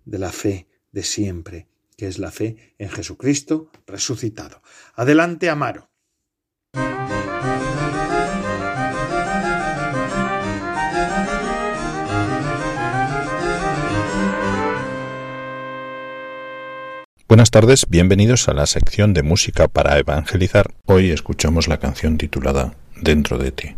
[0.05, 4.63] de la fe de siempre, que es la fe en Jesucristo resucitado.
[4.95, 5.91] Adelante, Amaro.
[17.31, 20.75] Buenas tardes, bienvenidos a la sección de música para evangelizar.
[20.87, 23.77] Hoy escuchamos la canción titulada Dentro de ti.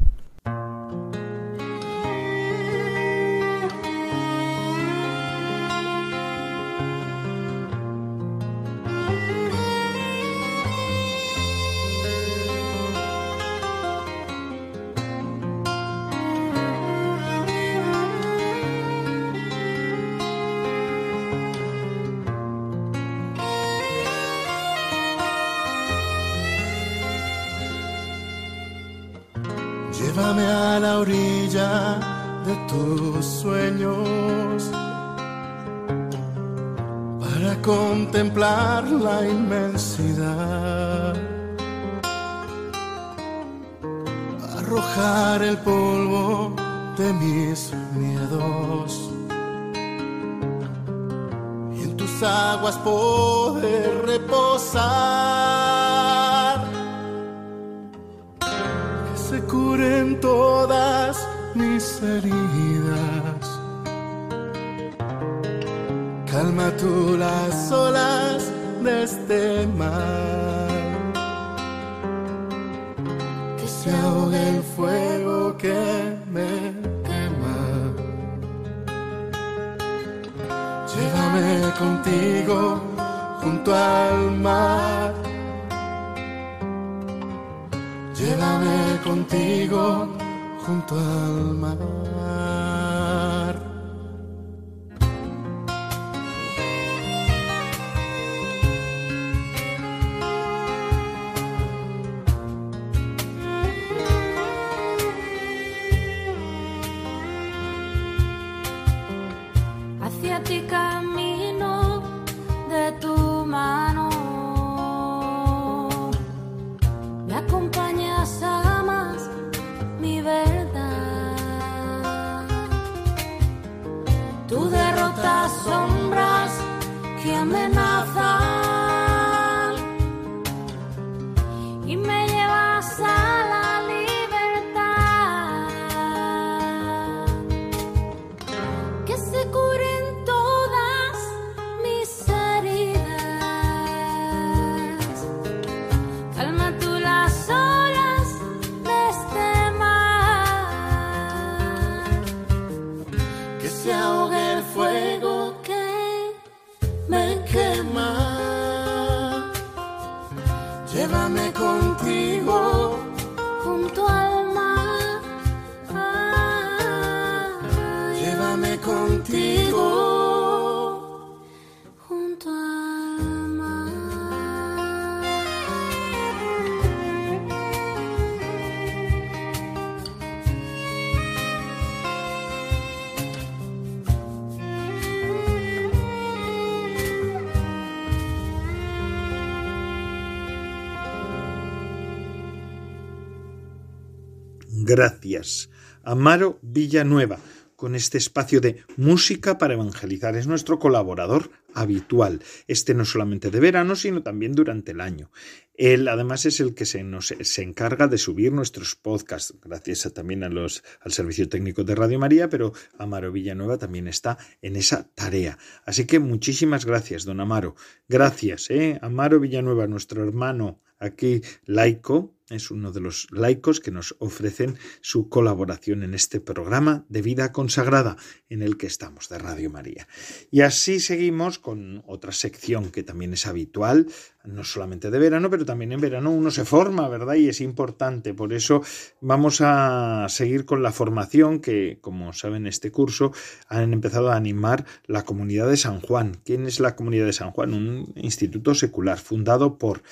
[194.95, 195.70] Gracias.
[196.03, 197.38] Amaro Villanueva,
[197.76, 200.36] con este espacio de música para evangelizar.
[200.36, 202.43] Es nuestro colaborador habitual.
[202.66, 205.30] Este no solamente de verano, sino también durante el año.
[205.72, 210.45] Él además es el que se, nos, se encarga de subir nuestros podcasts, gracias también
[210.45, 215.09] a los, al servicio técnico de Radio María, pero Amaro Villanueva también está en esa
[215.14, 215.57] tarea.
[215.86, 217.76] Así que muchísimas gracias, don Amaro.
[218.11, 218.99] Gracias, ¿eh?
[219.01, 225.28] Amaro Villanueva, nuestro hermano aquí laico, es uno de los laicos que nos ofrecen su
[225.28, 228.16] colaboración en este programa de vida consagrada
[228.48, 230.07] en el que estamos de Radio María.
[230.50, 234.07] Y así seguimos con otra sección que también es habitual,
[234.44, 237.34] no solamente de verano, pero también en verano uno se forma, ¿verdad?
[237.34, 238.34] Y es importante.
[238.34, 238.82] Por eso
[239.20, 243.32] vamos a seguir con la formación que, como saben, este curso
[243.68, 246.40] han empezado a animar la comunidad de San Juan.
[246.44, 247.72] ¿Quién es la comunidad de San Juan?
[247.72, 250.03] Un instituto secular fundado por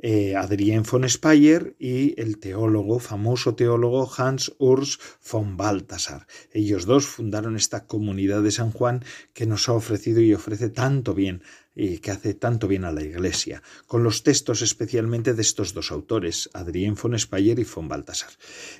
[0.00, 1.74] eh, Adrien von Speyer
[2.16, 4.98] el teólogo, famoso teólogo Hans Urs
[5.30, 6.26] von Balthasar.
[6.52, 11.14] Ellos dos fundaron esta comunidad de San Juan que nos ha ofrecido y ofrece tanto
[11.14, 11.42] bien
[11.74, 15.92] y que hace tanto bien a la Iglesia, con los textos especialmente de estos dos
[15.92, 18.30] autores, Adrien von Speyer y von Balthasar.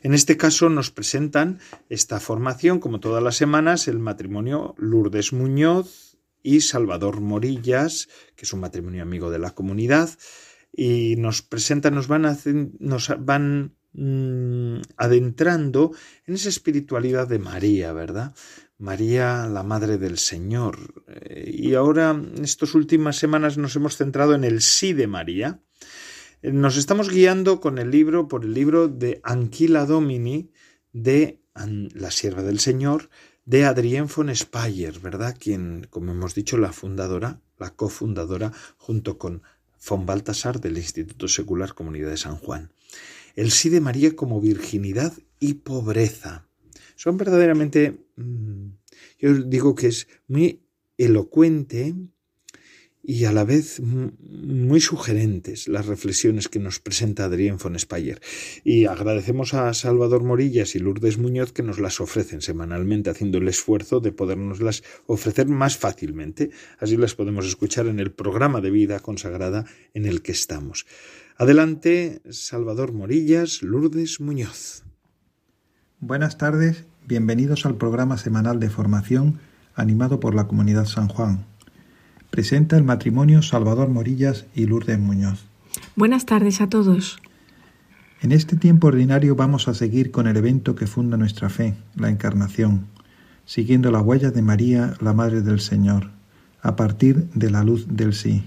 [0.02, 6.16] En este caso nos presentan esta formación, como todas las semanas, el matrimonio Lourdes Muñoz
[6.42, 10.10] y Salvador Morillas, que es un matrimonio amigo de la comunidad,
[10.80, 12.22] y nos presentan, nos van,
[12.78, 15.90] nos van mm, adentrando
[16.24, 18.32] en esa espiritualidad de María, ¿verdad?
[18.78, 21.04] María, la Madre del Señor.
[21.08, 25.60] Eh, Y ahora, en estas últimas semanas, nos hemos centrado en el sí de María.
[26.42, 30.52] Eh, Nos estamos guiando con el libro, por el libro de Anquila Domini,
[30.92, 31.42] de
[31.92, 33.10] La Sierva del Señor,
[33.44, 35.36] de Adrien von Speyer, ¿verdad?
[35.36, 39.42] Quien, como hemos dicho, la fundadora, la cofundadora, junto con
[39.86, 42.72] von Baltasar del Instituto Secular Comunidad de San Juan.
[43.34, 46.48] El sí de María como virginidad y pobreza.
[46.96, 48.66] Son verdaderamente, mm,
[49.18, 50.62] yo digo que es muy
[50.96, 51.94] elocuente
[53.08, 58.20] y a la vez muy sugerentes las reflexiones que nos presenta Adrián von Speyer.
[58.64, 63.48] Y agradecemos a Salvador Morillas y Lourdes Muñoz que nos las ofrecen semanalmente, haciendo el
[63.48, 66.50] esfuerzo de podernoslas ofrecer más fácilmente.
[66.78, 70.84] Así las podemos escuchar en el programa de vida consagrada en el que estamos.
[71.38, 74.84] Adelante, Salvador Morillas, Lourdes Muñoz.
[75.98, 79.40] Buenas tardes, bienvenidos al programa semanal de formación
[79.74, 81.46] animado por la Comunidad San Juan.
[82.30, 85.46] Presenta el matrimonio Salvador Morillas y Lourdes Muñoz.
[85.96, 87.18] Buenas tardes a todos.
[88.20, 92.10] En este tiempo ordinario vamos a seguir con el evento que funda nuestra fe, la
[92.10, 92.86] Encarnación,
[93.46, 96.10] siguiendo la huella de María, la Madre del Señor,
[96.60, 98.44] a partir de la luz del sí.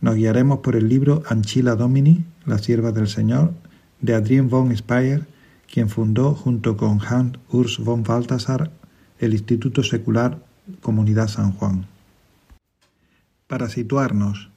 [0.00, 3.52] Nos guiaremos por el libro Anchila Domini, la sierva del Señor,
[4.00, 5.26] de Adrien von Speyer,
[5.72, 8.70] quien fundó junto con Hans Urs von Balthasar
[9.18, 10.38] el Instituto Secular
[10.80, 11.86] Comunidad San Juan.
[13.46, 14.50] Para situarnos,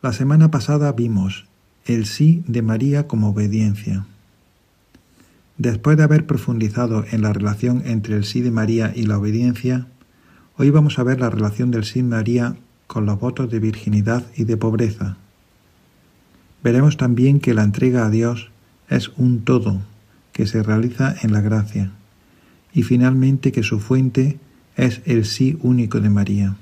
[0.00, 1.44] la semana pasada vimos
[1.84, 4.06] el sí de María como obediencia.
[5.58, 9.88] Después de haber profundizado en la relación entre el sí de María y la obediencia,
[10.56, 14.24] hoy vamos a ver la relación del sí de María con los votos de virginidad
[14.34, 15.18] y de pobreza.
[16.64, 18.50] Veremos también que la entrega a Dios
[18.88, 19.82] es un todo
[20.32, 21.92] que se realiza en la gracia
[22.72, 24.38] y finalmente que su fuente
[24.76, 26.56] es el sí único de María.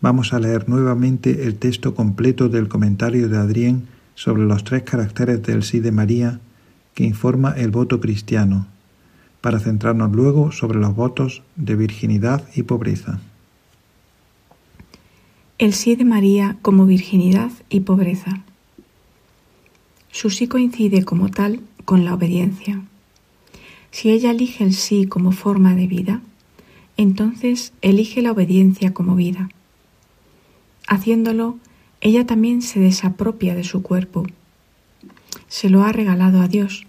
[0.00, 5.42] Vamos a leer nuevamente el texto completo del comentario de Adrián sobre los tres caracteres
[5.42, 6.40] del sí de María
[6.94, 8.66] que informa el voto cristiano,
[9.42, 13.20] para centrarnos luego sobre los votos de virginidad y pobreza.
[15.58, 18.42] El sí de María como virginidad y pobreza.
[20.10, 22.80] Su sí coincide como tal con la obediencia.
[23.90, 26.22] Si ella elige el sí como forma de vida,
[26.96, 29.50] entonces elige la obediencia como vida.
[30.90, 31.56] Haciéndolo,
[32.00, 34.26] ella también se desapropia de su cuerpo.
[35.46, 36.84] Se lo ha regalado a Dios,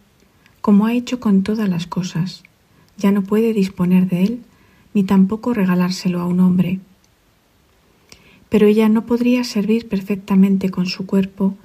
[0.59, 2.41] como ha hecho con todas las cosas.
[2.97, 4.41] Ya no puede disponer de él,
[4.95, 6.79] ni tampoco regalárselo a un hombre.
[8.49, 11.55] Pero ella no podría servir perfectamente con su cuerpo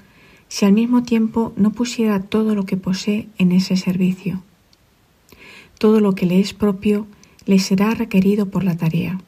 [0.49, 4.43] si al mismo tiempo no pusiera todo lo que posee en ese servicio.
[5.79, 7.07] Todo lo que le es propio
[7.47, 9.23] le será requerido por la tarea.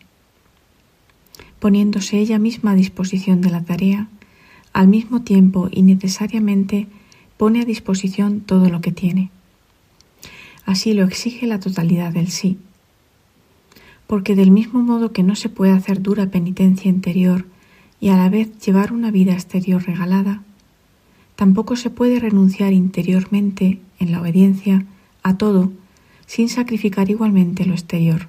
[1.58, 4.08] Poniéndose ella misma a disposición de la tarea,
[4.72, 6.86] al mismo tiempo y necesariamente
[7.36, 9.30] pone a disposición todo lo que tiene.
[10.66, 12.58] Así lo exige la totalidad del sí.
[14.06, 17.46] Porque del mismo modo que no se puede hacer dura penitencia interior
[18.00, 20.42] y a la vez llevar una vida exterior regalada,
[21.36, 24.84] tampoco se puede renunciar interiormente en la obediencia
[25.22, 25.72] a todo
[26.26, 28.28] sin sacrificar igualmente lo exterior.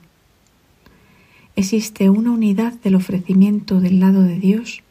[1.59, 4.81] Existe una unidad del ofrecimiento del lado de Dios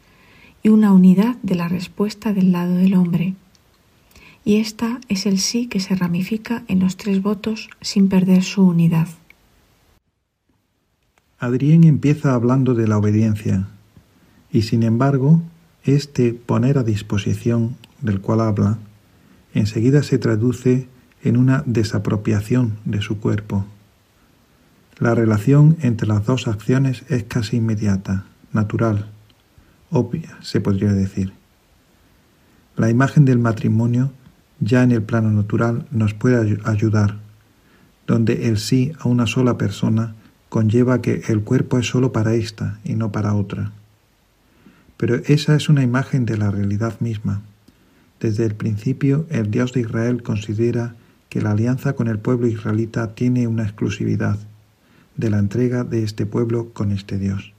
[0.62, 3.35] y una unidad de la respuesta del lado del hombre.
[4.45, 8.66] Y esta es el sí que se ramifica en los tres votos sin perder su
[8.66, 9.09] unidad.
[11.39, 13.71] Adrián empieza hablando de la obediencia,
[14.53, 15.41] y sin embargo,
[15.85, 18.77] este poner a disposición del cual habla,
[19.55, 20.87] enseguida se traduce
[21.25, 23.64] en una desapropiación de su cuerpo.
[24.99, 29.07] La relación entre las dos acciones es casi inmediata, natural,
[29.90, 31.32] obvia, se podría decir.
[32.76, 34.11] La imagen del matrimonio,
[34.59, 37.18] ya en el plano natural, nos puede ayudar,
[38.09, 40.16] donde el sí a una sola persona
[40.49, 43.70] conlleva que el cuerpo es solo para ésta y no para otra.
[44.96, 47.42] Pero esa es una imagen de la realidad misma.
[48.18, 50.96] Desde el principio, el Dios de Israel considera
[51.28, 54.38] que la alianza con el pueblo israelita tiene una exclusividad
[55.19, 57.53] de la entrega de este pueblo con este Dios.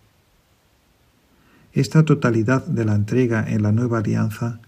[1.74, 4.60] Esta totalidad de la entrega en la nueva alianza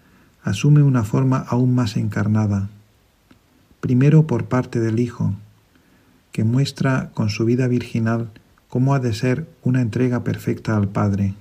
[0.43, 2.69] asume una forma aún más encarnada,
[3.79, 5.33] primero por parte del Hijo,
[6.31, 8.29] que muestra con su vida virginal
[8.67, 11.33] cómo ha de ser una entrega perfecta al Padre,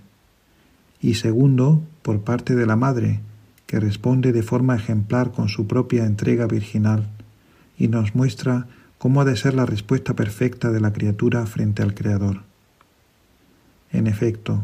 [1.03, 3.21] y segundo por parte de la Madre,
[3.67, 7.09] que responde de forma ejemplar con su propia entrega virginal
[7.77, 8.67] y nos muestra
[9.01, 12.43] cómo ha de ser la respuesta perfecta de la criatura frente al Creador.
[13.93, 14.63] En efecto,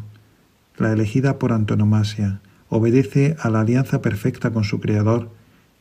[0.76, 5.30] la elegida por antonomasia obedece a la alianza perfecta con su Creador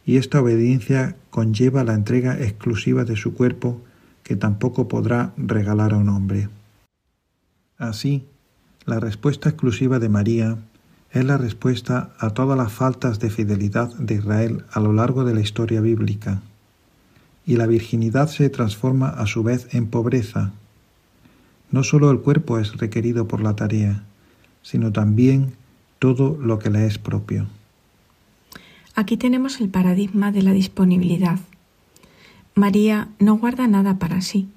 [0.05, 3.81] y esta obediencia conlleva la entrega exclusiva de su cuerpo
[4.23, 6.47] que tampoco podrá regalar a un hombre.
[7.77, 8.25] Así,
[8.85, 10.59] la respuesta exclusiva de María
[11.11, 15.33] es la respuesta a todas las faltas de fidelidad de Israel a lo largo de
[15.33, 16.41] la historia bíblica
[17.45, 20.51] y la virginidad se transforma a su vez en pobreza.
[21.71, 24.03] No sólo el cuerpo es requerido por la tarea,
[24.61, 25.53] sino también
[25.99, 27.47] todo lo que le es propio.
[28.95, 31.39] Aquí tenemos el paradigma de la disponibilidad.
[32.55, 34.47] María no guarda nada para sí.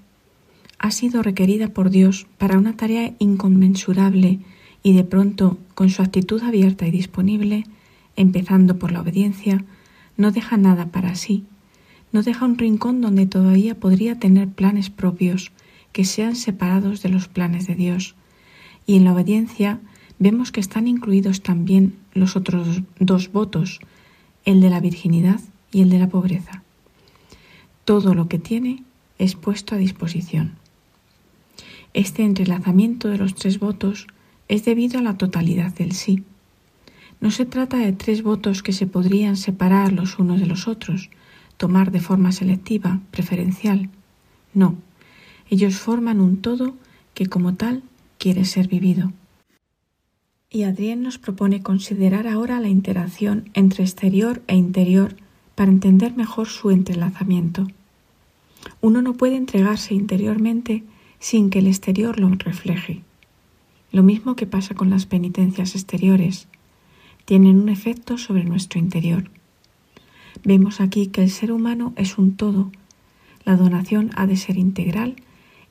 [0.78, 4.39] Ha sido requerida por Dios para una tarea inconmensurable
[4.82, 7.64] y de pronto, con su actitud abierta y disponible,
[8.14, 9.64] empezando por la obediencia,
[10.16, 11.45] no deja nada para sí,
[12.13, 15.53] no deja un rincón donde todavía podría tener planes propios
[15.93, 18.15] que sean separados de los planes de Dios.
[18.87, 19.81] Y en la obediencia
[20.19, 23.81] vemos que están incluidos también los otros dos votos,
[24.45, 25.41] el de la virginidad
[25.73, 26.63] y el de la pobreza.
[27.85, 28.83] Todo lo que tiene
[29.19, 30.57] es puesto a disposición.
[31.95, 34.07] Este entrelazamiento de los tres votos
[34.49, 36.25] es debido a la totalidad del sí.
[37.21, 41.11] No se trata de tres votos que se podrían separar los unos de los otros,
[41.59, 43.91] tomar de forma selectiva, preferencial.
[44.55, 44.77] No,
[45.51, 46.75] ellos forman un todo
[47.13, 47.83] que como tal
[48.17, 49.13] quiere ser vivido.
[50.51, 55.15] Y Adrien nos propone considerar ahora la interacción entre exterior e interior
[55.55, 57.67] para entender mejor su entrelazamiento.
[58.81, 60.85] Uno no puede entregarse interiormente
[61.19, 63.03] sin que el exterior lo refleje.
[63.91, 66.49] Lo mismo que pasa con las penitencias exteriores,
[67.25, 69.31] tienen un efecto sobre nuestro interior.
[70.45, 72.70] Vemos aquí que el ser humano es un todo.
[73.45, 75.16] La donación ha de ser integral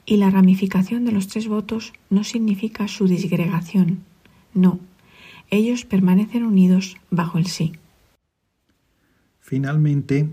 [0.06, 4.00] y la ramificación de los tres votos no significa su disgregación.
[4.54, 4.80] No,
[5.50, 7.74] ellos permanecen unidos bajo el sí.
[9.40, 10.30] Finalmente,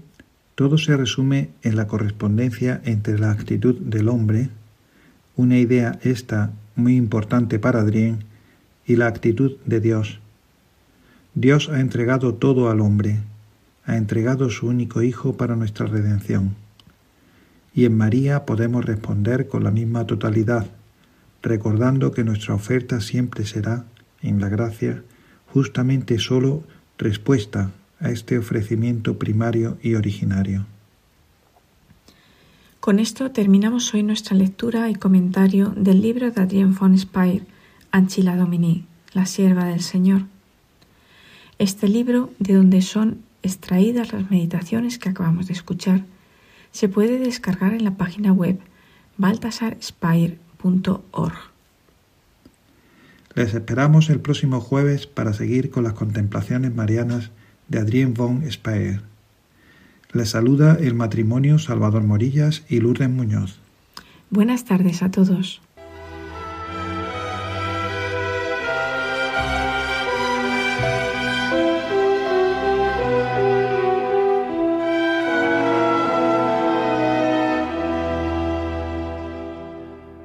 [0.54, 4.50] todo se resume en la correspondencia entre la actitud del hombre,
[5.36, 8.24] una idea esta muy importante para Adrien,
[8.86, 10.20] y la actitud de Dios.
[11.34, 13.20] Dios ha entregado todo al hombre,
[13.86, 16.54] ha entregado su único Hijo para nuestra redención.
[17.74, 20.66] Y en María podemos responder con la misma totalidad,
[21.42, 23.84] recordando que nuestra oferta siempre será,
[24.22, 25.02] en la gracia,
[25.52, 26.62] justamente sólo
[26.96, 30.66] respuesta a este ofrecimiento primario y originario.
[32.80, 37.42] Con esto terminamos hoy nuestra lectura y comentario del libro de Adrien von Speyer,
[37.90, 40.22] Anchila Domini, la sierva del Señor.
[41.58, 46.04] Este libro, de donde son extraídas las meditaciones que acabamos de escuchar,
[46.72, 48.58] se puede descargar en la página web
[49.16, 51.34] baltasarspire.org.
[53.34, 57.30] Les esperamos el próximo jueves para seguir con las contemplaciones marianas
[57.68, 59.02] de Adrien von Speyer.
[60.12, 63.58] Les saluda el matrimonio Salvador Morillas y Lourdes Muñoz.
[64.30, 65.60] Buenas tardes a todos.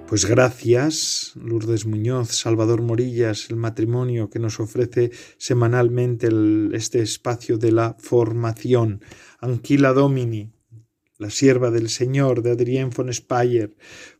[0.09, 6.29] Pues gracias, Lourdes Muñoz, Salvador Morillas, el matrimonio que nos ofrece semanalmente
[6.73, 9.03] este espacio de la formación.
[9.39, 10.51] Anquila Domini,
[11.19, 13.75] la sierva del Señor de Adrien von Speyer,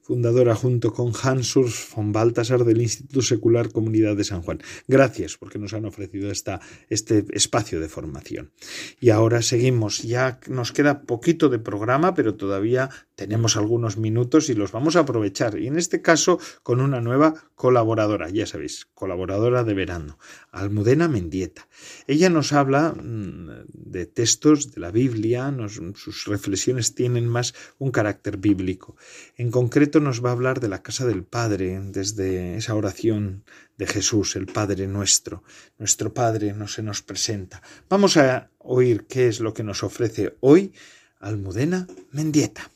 [0.10, 4.60] fundadora junto con Hans Urs von Baltasar del Instituto Secular Comunidad de San Juan.
[4.88, 8.52] Gracias porque nos han ofrecido esta, este espacio de formación.
[9.00, 10.02] Y ahora seguimos.
[10.02, 15.02] Ya nos queda poquito de programa, pero todavía tenemos algunos minutos y los vamos a
[15.02, 15.60] aprovechar.
[15.60, 20.18] Y en este caso con una nueva colaboradora, ya sabéis, colaboradora de verano,
[20.52, 21.68] Almudena Mendieta.
[22.08, 25.54] Ella nos habla mm, de textos de la Biblia,
[25.94, 28.96] sus reflexiones tienen más un carácter bíblico.
[29.36, 33.44] En concreto nos va a hablar de la casa del Padre, desde esa oración
[33.78, 35.44] de Jesús, el Padre nuestro.
[35.78, 37.62] Nuestro Padre no se nos presenta.
[37.90, 40.74] Vamos a oír qué es lo que nos ofrece hoy
[41.20, 42.70] Almudena Mendieta.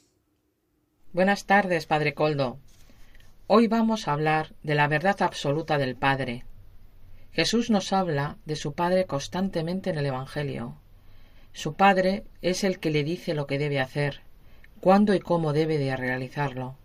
[1.14, 2.58] Buenas tardes, Padre Coldo.
[3.48, 6.46] Hoy vamos a hablar de la verdad absoluta del Padre.
[7.32, 10.78] Jesús nos habla de su Padre constantemente en el Evangelio.
[11.52, 14.22] Su Padre es el que le dice lo que debe hacer,
[14.80, 16.78] cuándo y cómo debe de realizarlo.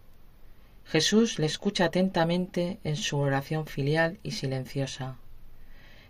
[0.91, 5.16] Jesús le escucha atentamente en su oración filial y silenciosa.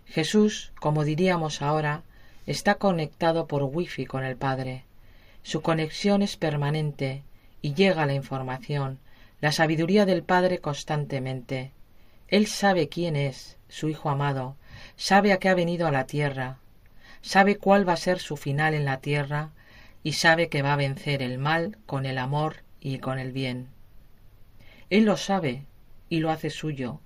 [0.05, 2.03] Jesús, como diríamos ahora,
[2.47, 4.85] está conectado por wifi con el Padre.
[5.43, 7.23] Su conexión es permanente
[7.61, 8.99] y llega la información,
[9.41, 11.73] la sabiduría del Padre constantemente.
[12.29, 14.55] Él sabe quién es, su Hijo amado,
[14.95, 16.57] sabe a qué ha venido a la tierra,
[17.21, 19.49] sabe cuál va a ser su final en la tierra
[20.03, 23.67] y sabe que va a vencer el mal con el amor y con el bien.
[24.89, 25.65] Él lo sabe
[26.09, 26.99] y lo hace suyo,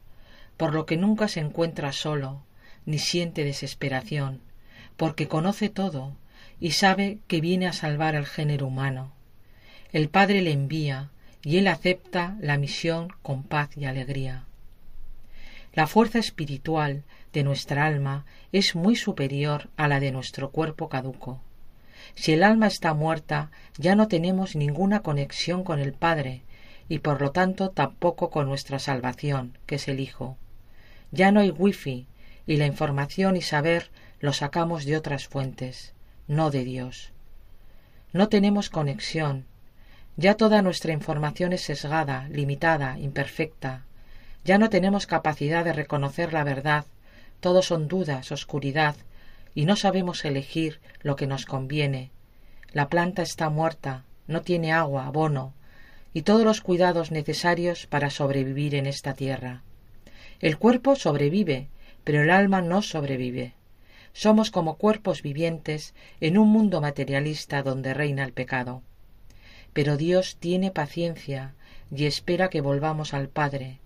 [0.58, 2.44] por lo que nunca se encuentra solo,
[2.86, 4.42] ni siente desesperación,
[4.98, 6.16] porque conoce todo
[6.60, 9.12] y sabe que viene a salvar al género humano.
[9.92, 11.10] El Padre le envía
[11.44, 14.46] y él acepta la misión con paz y alegría.
[15.74, 17.04] La fuerza espiritual
[17.34, 21.42] de nuestra alma es muy superior a la de nuestro cuerpo caduco.
[22.16, 26.44] Si el alma está muerta, ya no tenemos ninguna conexión con el Padre,
[26.94, 30.38] y por lo tanto tampoco con nuestra salvación, que es el Hijo.
[31.10, 32.06] Ya no hay wifi,
[32.46, 33.90] y la información y saber
[34.20, 35.96] lo sacamos de otras fuentes,
[36.28, 37.12] no de Dios.
[38.12, 39.46] No tenemos conexión.
[40.18, 43.86] Ya toda nuestra información es sesgada, limitada, imperfecta.
[44.46, 46.86] Ya no tenemos capacidad de reconocer la verdad.
[47.40, 48.96] Todo son dudas, oscuridad,
[49.56, 52.12] y no sabemos elegir lo que nos conviene.
[52.72, 55.56] La planta está muerta, no tiene agua, abono,
[56.14, 59.64] y todos los cuidados necesarios para sobrevivir en esta tierra.
[60.40, 61.70] El cuerpo sobrevive,
[62.04, 63.54] pero el alma no sobrevive.
[64.14, 68.84] Somos como cuerpos vivientes en un mundo materialista donde reina el pecado.
[69.74, 71.56] Pero Dios tiene paciencia
[71.96, 73.80] y espera que volvamos al Padre.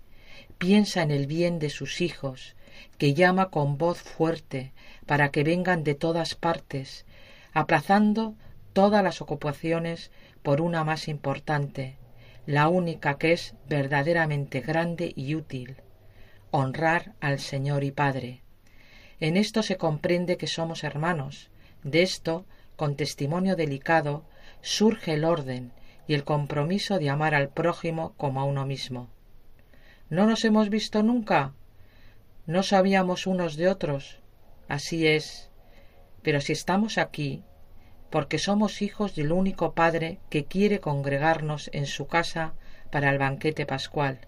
[0.58, 2.56] Piensa en el bien de sus hijos,
[2.98, 4.74] que llama con voz fuerte
[5.06, 7.06] para que vengan de todas partes,
[7.54, 8.36] aplazando
[8.74, 10.12] todas las ocupaciones
[10.44, 11.96] por una más importante,
[12.48, 15.76] la única que es verdaderamente grande y útil,
[16.50, 18.42] honrar al Señor y Padre.
[19.20, 21.52] En esto se comprende que somos hermanos.
[21.84, 22.46] De esto,
[22.78, 24.24] con testimonio delicado,
[24.62, 25.74] surge el orden
[26.08, 29.10] y el compromiso de amar al prójimo como a uno mismo.
[30.10, 31.54] ¿No nos hemos visto nunca?
[32.46, 34.20] ¿No sabíamos unos de otros?
[34.70, 35.50] Así es.
[36.22, 37.44] Pero si estamos aquí,
[38.10, 42.54] porque somos hijos del único Padre que quiere congregarnos en su casa
[42.92, 44.20] para el banquete pascual.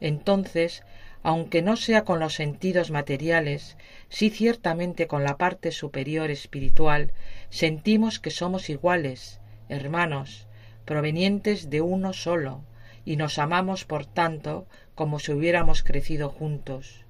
[0.00, 0.82] Entonces,
[1.22, 3.76] aunque no sea con los sentidos materiales,
[4.08, 7.12] sí ciertamente con la parte superior espiritual,
[7.50, 10.46] sentimos que somos iguales, hermanos,
[10.84, 12.62] provenientes de uno solo,
[13.04, 17.04] y nos amamos por tanto como si hubiéramos crecido juntos.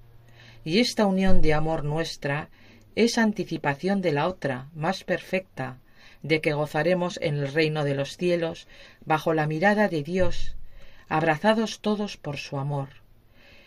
[0.64, 2.48] Y esta unión de amor nuestra
[2.94, 5.78] es anticipación de la otra, más perfecta,
[6.26, 8.66] de que gozaremos en el reino de los cielos,
[9.04, 10.56] bajo la mirada de Dios,
[11.08, 12.88] abrazados todos por su amor.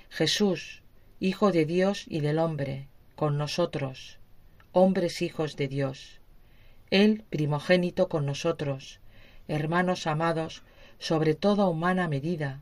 [0.09, 0.83] Jesús,
[1.21, 2.87] Hijo de Dios y del hombre,
[3.17, 4.19] con nosotros,
[4.71, 6.21] hombres hijos de Dios.
[6.91, 9.01] Él, primogénito con nosotros,
[9.49, 10.63] hermanos amados,
[10.97, 12.61] sobre toda humana medida,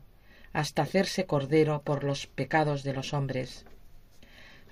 [0.52, 3.64] hasta hacerse cordero por los pecados de los hombres.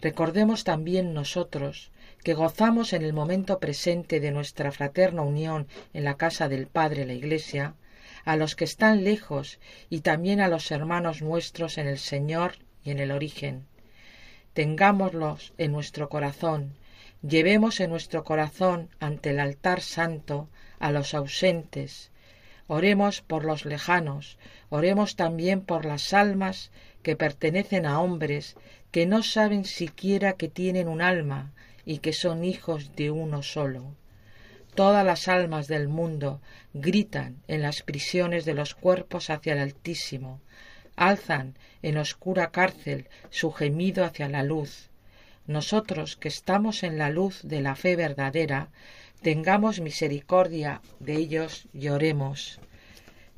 [0.01, 1.91] Recordemos también nosotros
[2.23, 7.07] que gozamos en el momento presente de nuestra fraterna unión en la casa del Padre
[7.07, 7.75] la Iglesia,
[8.25, 12.91] a los que están lejos y también a los hermanos nuestros en el Señor y
[12.91, 13.67] en el origen.
[14.53, 16.75] Tengámoslos en nuestro corazón,
[17.23, 22.11] llevemos en nuestro corazón ante el altar santo a los ausentes,
[22.67, 24.39] oremos por los lejanos,
[24.69, 26.71] oremos también por las almas
[27.03, 28.57] que pertenecen a hombres
[28.97, 31.53] que no saben siquiera que tienen un alma
[31.85, 33.95] y que son hijos de uno solo.
[34.75, 36.41] Todas las almas del mundo
[36.73, 40.41] gritan en las prisiones de los cuerpos hacia el Altísimo,
[40.97, 44.89] alzan en oscura cárcel su gemido hacia la luz.
[45.47, 48.71] Nosotros que estamos en la luz de la fe verdadera,
[49.21, 52.61] tengamos misericordia de ellos y oremos.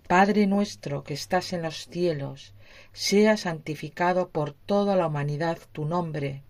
[0.06, 2.54] Padre nuestro que estás en los cielos,
[2.92, 6.42] sea santificado por toda la humanidad tu nombre.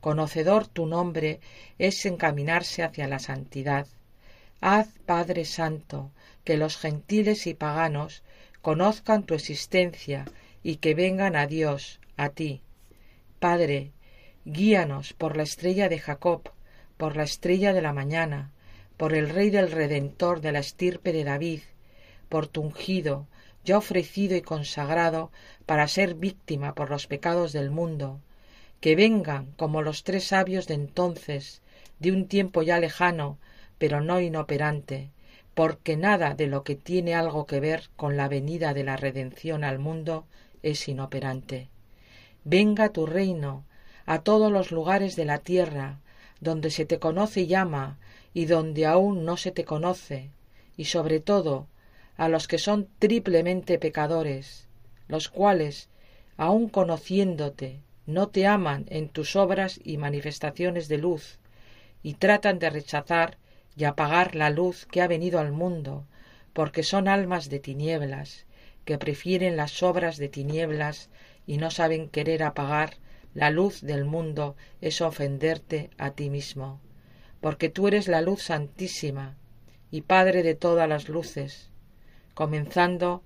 [0.00, 1.40] Conocedor tu nombre
[1.78, 3.86] es encaminarse hacia la santidad.
[4.60, 6.10] Haz, Padre Santo,
[6.44, 8.22] que los gentiles y paganos
[8.60, 10.24] conozcan tu existencia
[10.62, 12.62] y que vengan a Dios, a ti.
[13.38, 13.92] Padre,
[14.44, 16.50] guíanos por la estrella de Jacob,
[16.96, 18.52] por la estrella de la mañana,
[18.96, 21.60] por el Rey del Redentor de la estirpe de David,
[22.28, 23.26] por tu ungido,
[23.64, 25.30] ya ofrecido y consagrado
[25.66, 28.20] para ser víctima por los pecados del mundo,
[28.80, 31.62] que vengan como los tres sabios de entonces,
[31.98, 33.38] de un tiempo ya lejano,
[33.78, 35.10] pero no inoperante,
[35.54, 39.64] porque nada de lo que tiene algo que ver con la venida de la redención
[39.64, 40.26] al mundo
[40.62, 41.68] es inoperante.
[42.44, 43.64] Venga tu reino
[44.04, 46.00] a todos los lugares de la tierra,
[46.40, 47.98] donde se te conoce y llama,
[48.34, 50.30] y donde aún no se te conoce,
[50.76, 51.68] y sobre todo
[52.16, 54.68] a los que son triplemente pecadores,
[55.08, 55.88] los cuales,
[56.36, 61.38] aun conociéndote, no te aman en tus obras y manifestaciones de luz,
[62.02, 63.38] y tratan de rechazar
[63.76, 66.06] y apagar la luz que ha venido al mundo,
[66.52, 68.46] porque son almas de tinieblas,
[68.84, 71.08] que prefieren las obras de tinieblas
[71.46, 72.96] y no saben querer apagar
[73.34, 76.80] la luz del mundo es ofenderte a ti mismo,
[77.40, 79.36] porque tú eres la luz santísima
[79.90, 81.70] y Padre de todas las luces,
[82.34, 83.22] comenzando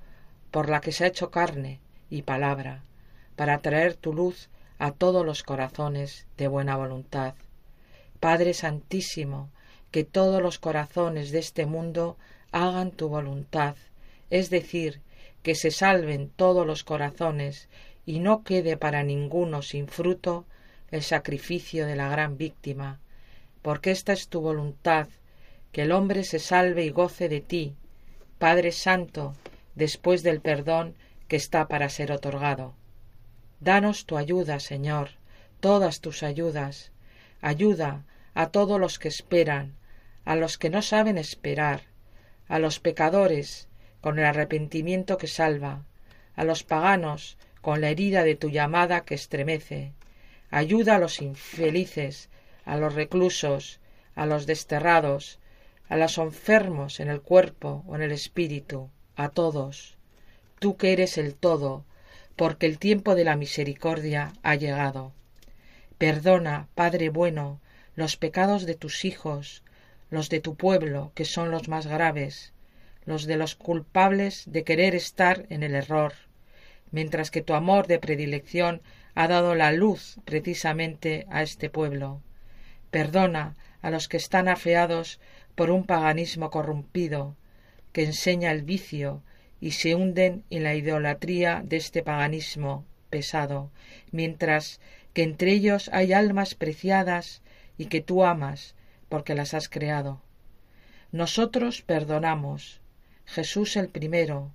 [0.51, 1.81] por la que se ha hecho carne
[2.11, 2.83] y palabra,
[3.37, 4.49] para traer tu luz
[4.79, 7.35] a todos los corazones de buena voluntad.
[8.21, 9.51] Padre Santísimo,
[9.91, 12.17] que todos los corazones de este mundo
[12.53, 13.77] hagan tu voluntad,
[14.31, 15.01] es decir,
[15.43, 17.69] que se salven todos los corazones
[18.07, 20.47] y no quede para ninguno sin fruto
[20.91, 23.01] el sacrificio de la gran víctima,
[23.63, 25.09] porque esta es tu voluntad,
[25.73, 27.77] que el hombre se salve y goce de ti,
[28.39, 29.35] Padre Santo,
[29.75, 30.95] después del perdón
[31.27, 32.75] que está para ser otorgado.
[33.61, 35.11] Danos tu ayuda, Señor,
[35.61, 36.93] todas tus ayudas.
[37.41, 39.75] Ayuda a todos los que esperan,
[40.25, 41.83] a los que no saben esperar,
[42.47, 43.69] a los pecadores,
[44.01, 45.85] con el arrepentimiento que salva,
[46.37, 49.93] a los paganos, con la herida de tu llamada que estremece.
[50.51, 52.31] Ayuda a los infelices,
[52.65, 53.81] a los reclusos,
[54.15, 55.41] a los desterrados,
[55.89, 59.97] a los enfermos en el cuerpo o en el espíritu, a todos.
[60.59, 61.85] Tú que eres el todo,
[62.37, 65.13] porque el tiempo de la misericordia ha llegado.
[65.99, 67.61] Perdona, Padre bueno,
[67.97, 69.65] los pecados de tus hijos,
[70.11, 72.53] los de tu pueblo, que son los más graves,
[73.05, 76.13] los de los culpables de querer estar en el error,
[76.91, 78.83] mientras que tu amor de predilección
[79.15, 82.23] ha dado la luz precisamente a este pueblo.
[82.91, 85.21] Perdona a los que están afeados
[85.59, 87.35] por un paganismo corrompido,
[87.93, 89.25] que enseña el vicio
[89.61, 93.73] y se hunden en la idolatría de este paganismo pesado,
[94.13, 94.81] mientras
[95.15, 97.43] que entre ellos hay almas preciadas
[97.77, 98.77] y que tú amas
[99.09, 100.23] porque las has creado.
[101.11, 102.81] Nosotros perdonamos,
[103.25, 104.53] Jesús el primero,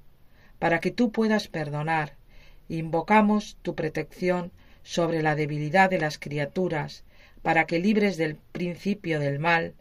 [0.57, 2.13] para que tú puedas perdonar,
[2.69, 7.03] invocamos tu protección sobre la debilidad de las criaturas,
[7.41, 9.73] para que libres del principio del mal,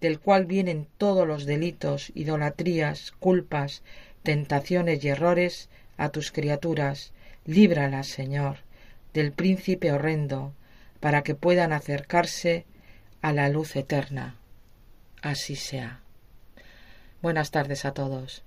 [0.00, 3.82] del cual vienen todos los delitos, idolatrías, culpas,
[4.22, 7.12] tentaciones y errores, a tus criaturas,
[7.44, 8.58] líbralas, Señor,
[9.12, 10.54] del príncipe horrendo,
[11.00, 12.64] para que puedan acercarse
[13.22, 14.36] a la luz eterna.
[15.22, 16.00] Así sea.
[17.20, 18.42] Buenas tardes a todos.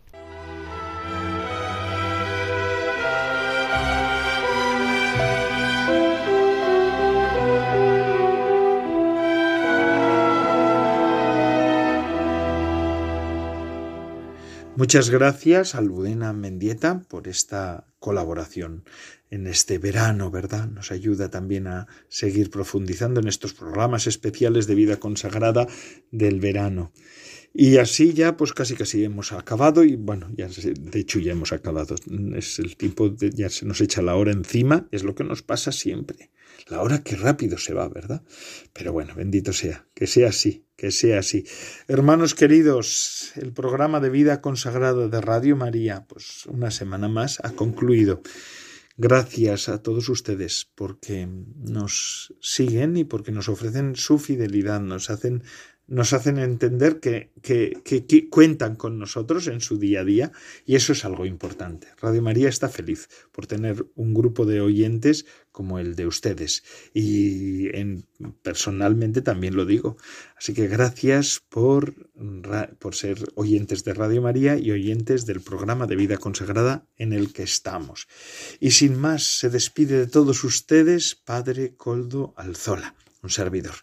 [14.76, 18.84] Muchas gracias Almudena Mendieta por esta colaboración
[19.30, 20.68] en este verano, ¿verdad?
[20.68, 25.68] Nos ayuda también a seguir profundizando en estos programas especiales de vida consagrada
[26.10, 26.92] del verano.
[27.54, 31.54] Y así ya, pues casi casi hemos acabado y bueno, ya de hecho ya hemos
[31.54, 31.96] acabado.
[32.36, 35.44] Es el tiempo, de, ya se nos echa la hora encima, es lo que nos
[35.44, 36.32] pasa siempre.
[36.68, 38.24] La hora que rápido se va, ¿verdad?
[38.72, 41.46] Pero bueno, bendito sea, que sea así, que sea así.
[41.88, 47.52] Hermanos queridos, el programa de vida consagrada de Radio María, pues una semana más ha
[47.52, 48.22] concluido.
[48.96, 55.44] Gracias a todos ustedes porque nos siguen y porque nos ofrecen su fidelidad, nos hacen
[55.88, 60.32] nos hacen entender que, que, que, cuentan con nosotros en su día a día
[60.66, 61.88] y eso es algo importante.
[62.02, 66.64] Radio María está feliz por tener un grupo de oyentes como el de ustedes
[66.94, 68.06] y en,
[68.42, 69.98] personalmente también lo digo.
[70.38, 71.94] Así que gracias por,
[72.80, 77.34] por ser oyentes de Radio María y oyentes del programa de vida consagrada en el
[77.34, 78.08] que estamos.
[78.60, 83.76] Y sin más, se despide de todos ustedes Padre Coldo Alzola, un servidor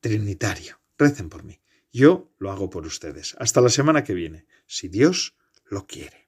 [0.00, 1.60] trinitario Recen por mí.
[1.92, 3.36] Yo lo hago por ustedes.
[3.38, 6.27] Hasta la semana que viene, si Dios lo quiere.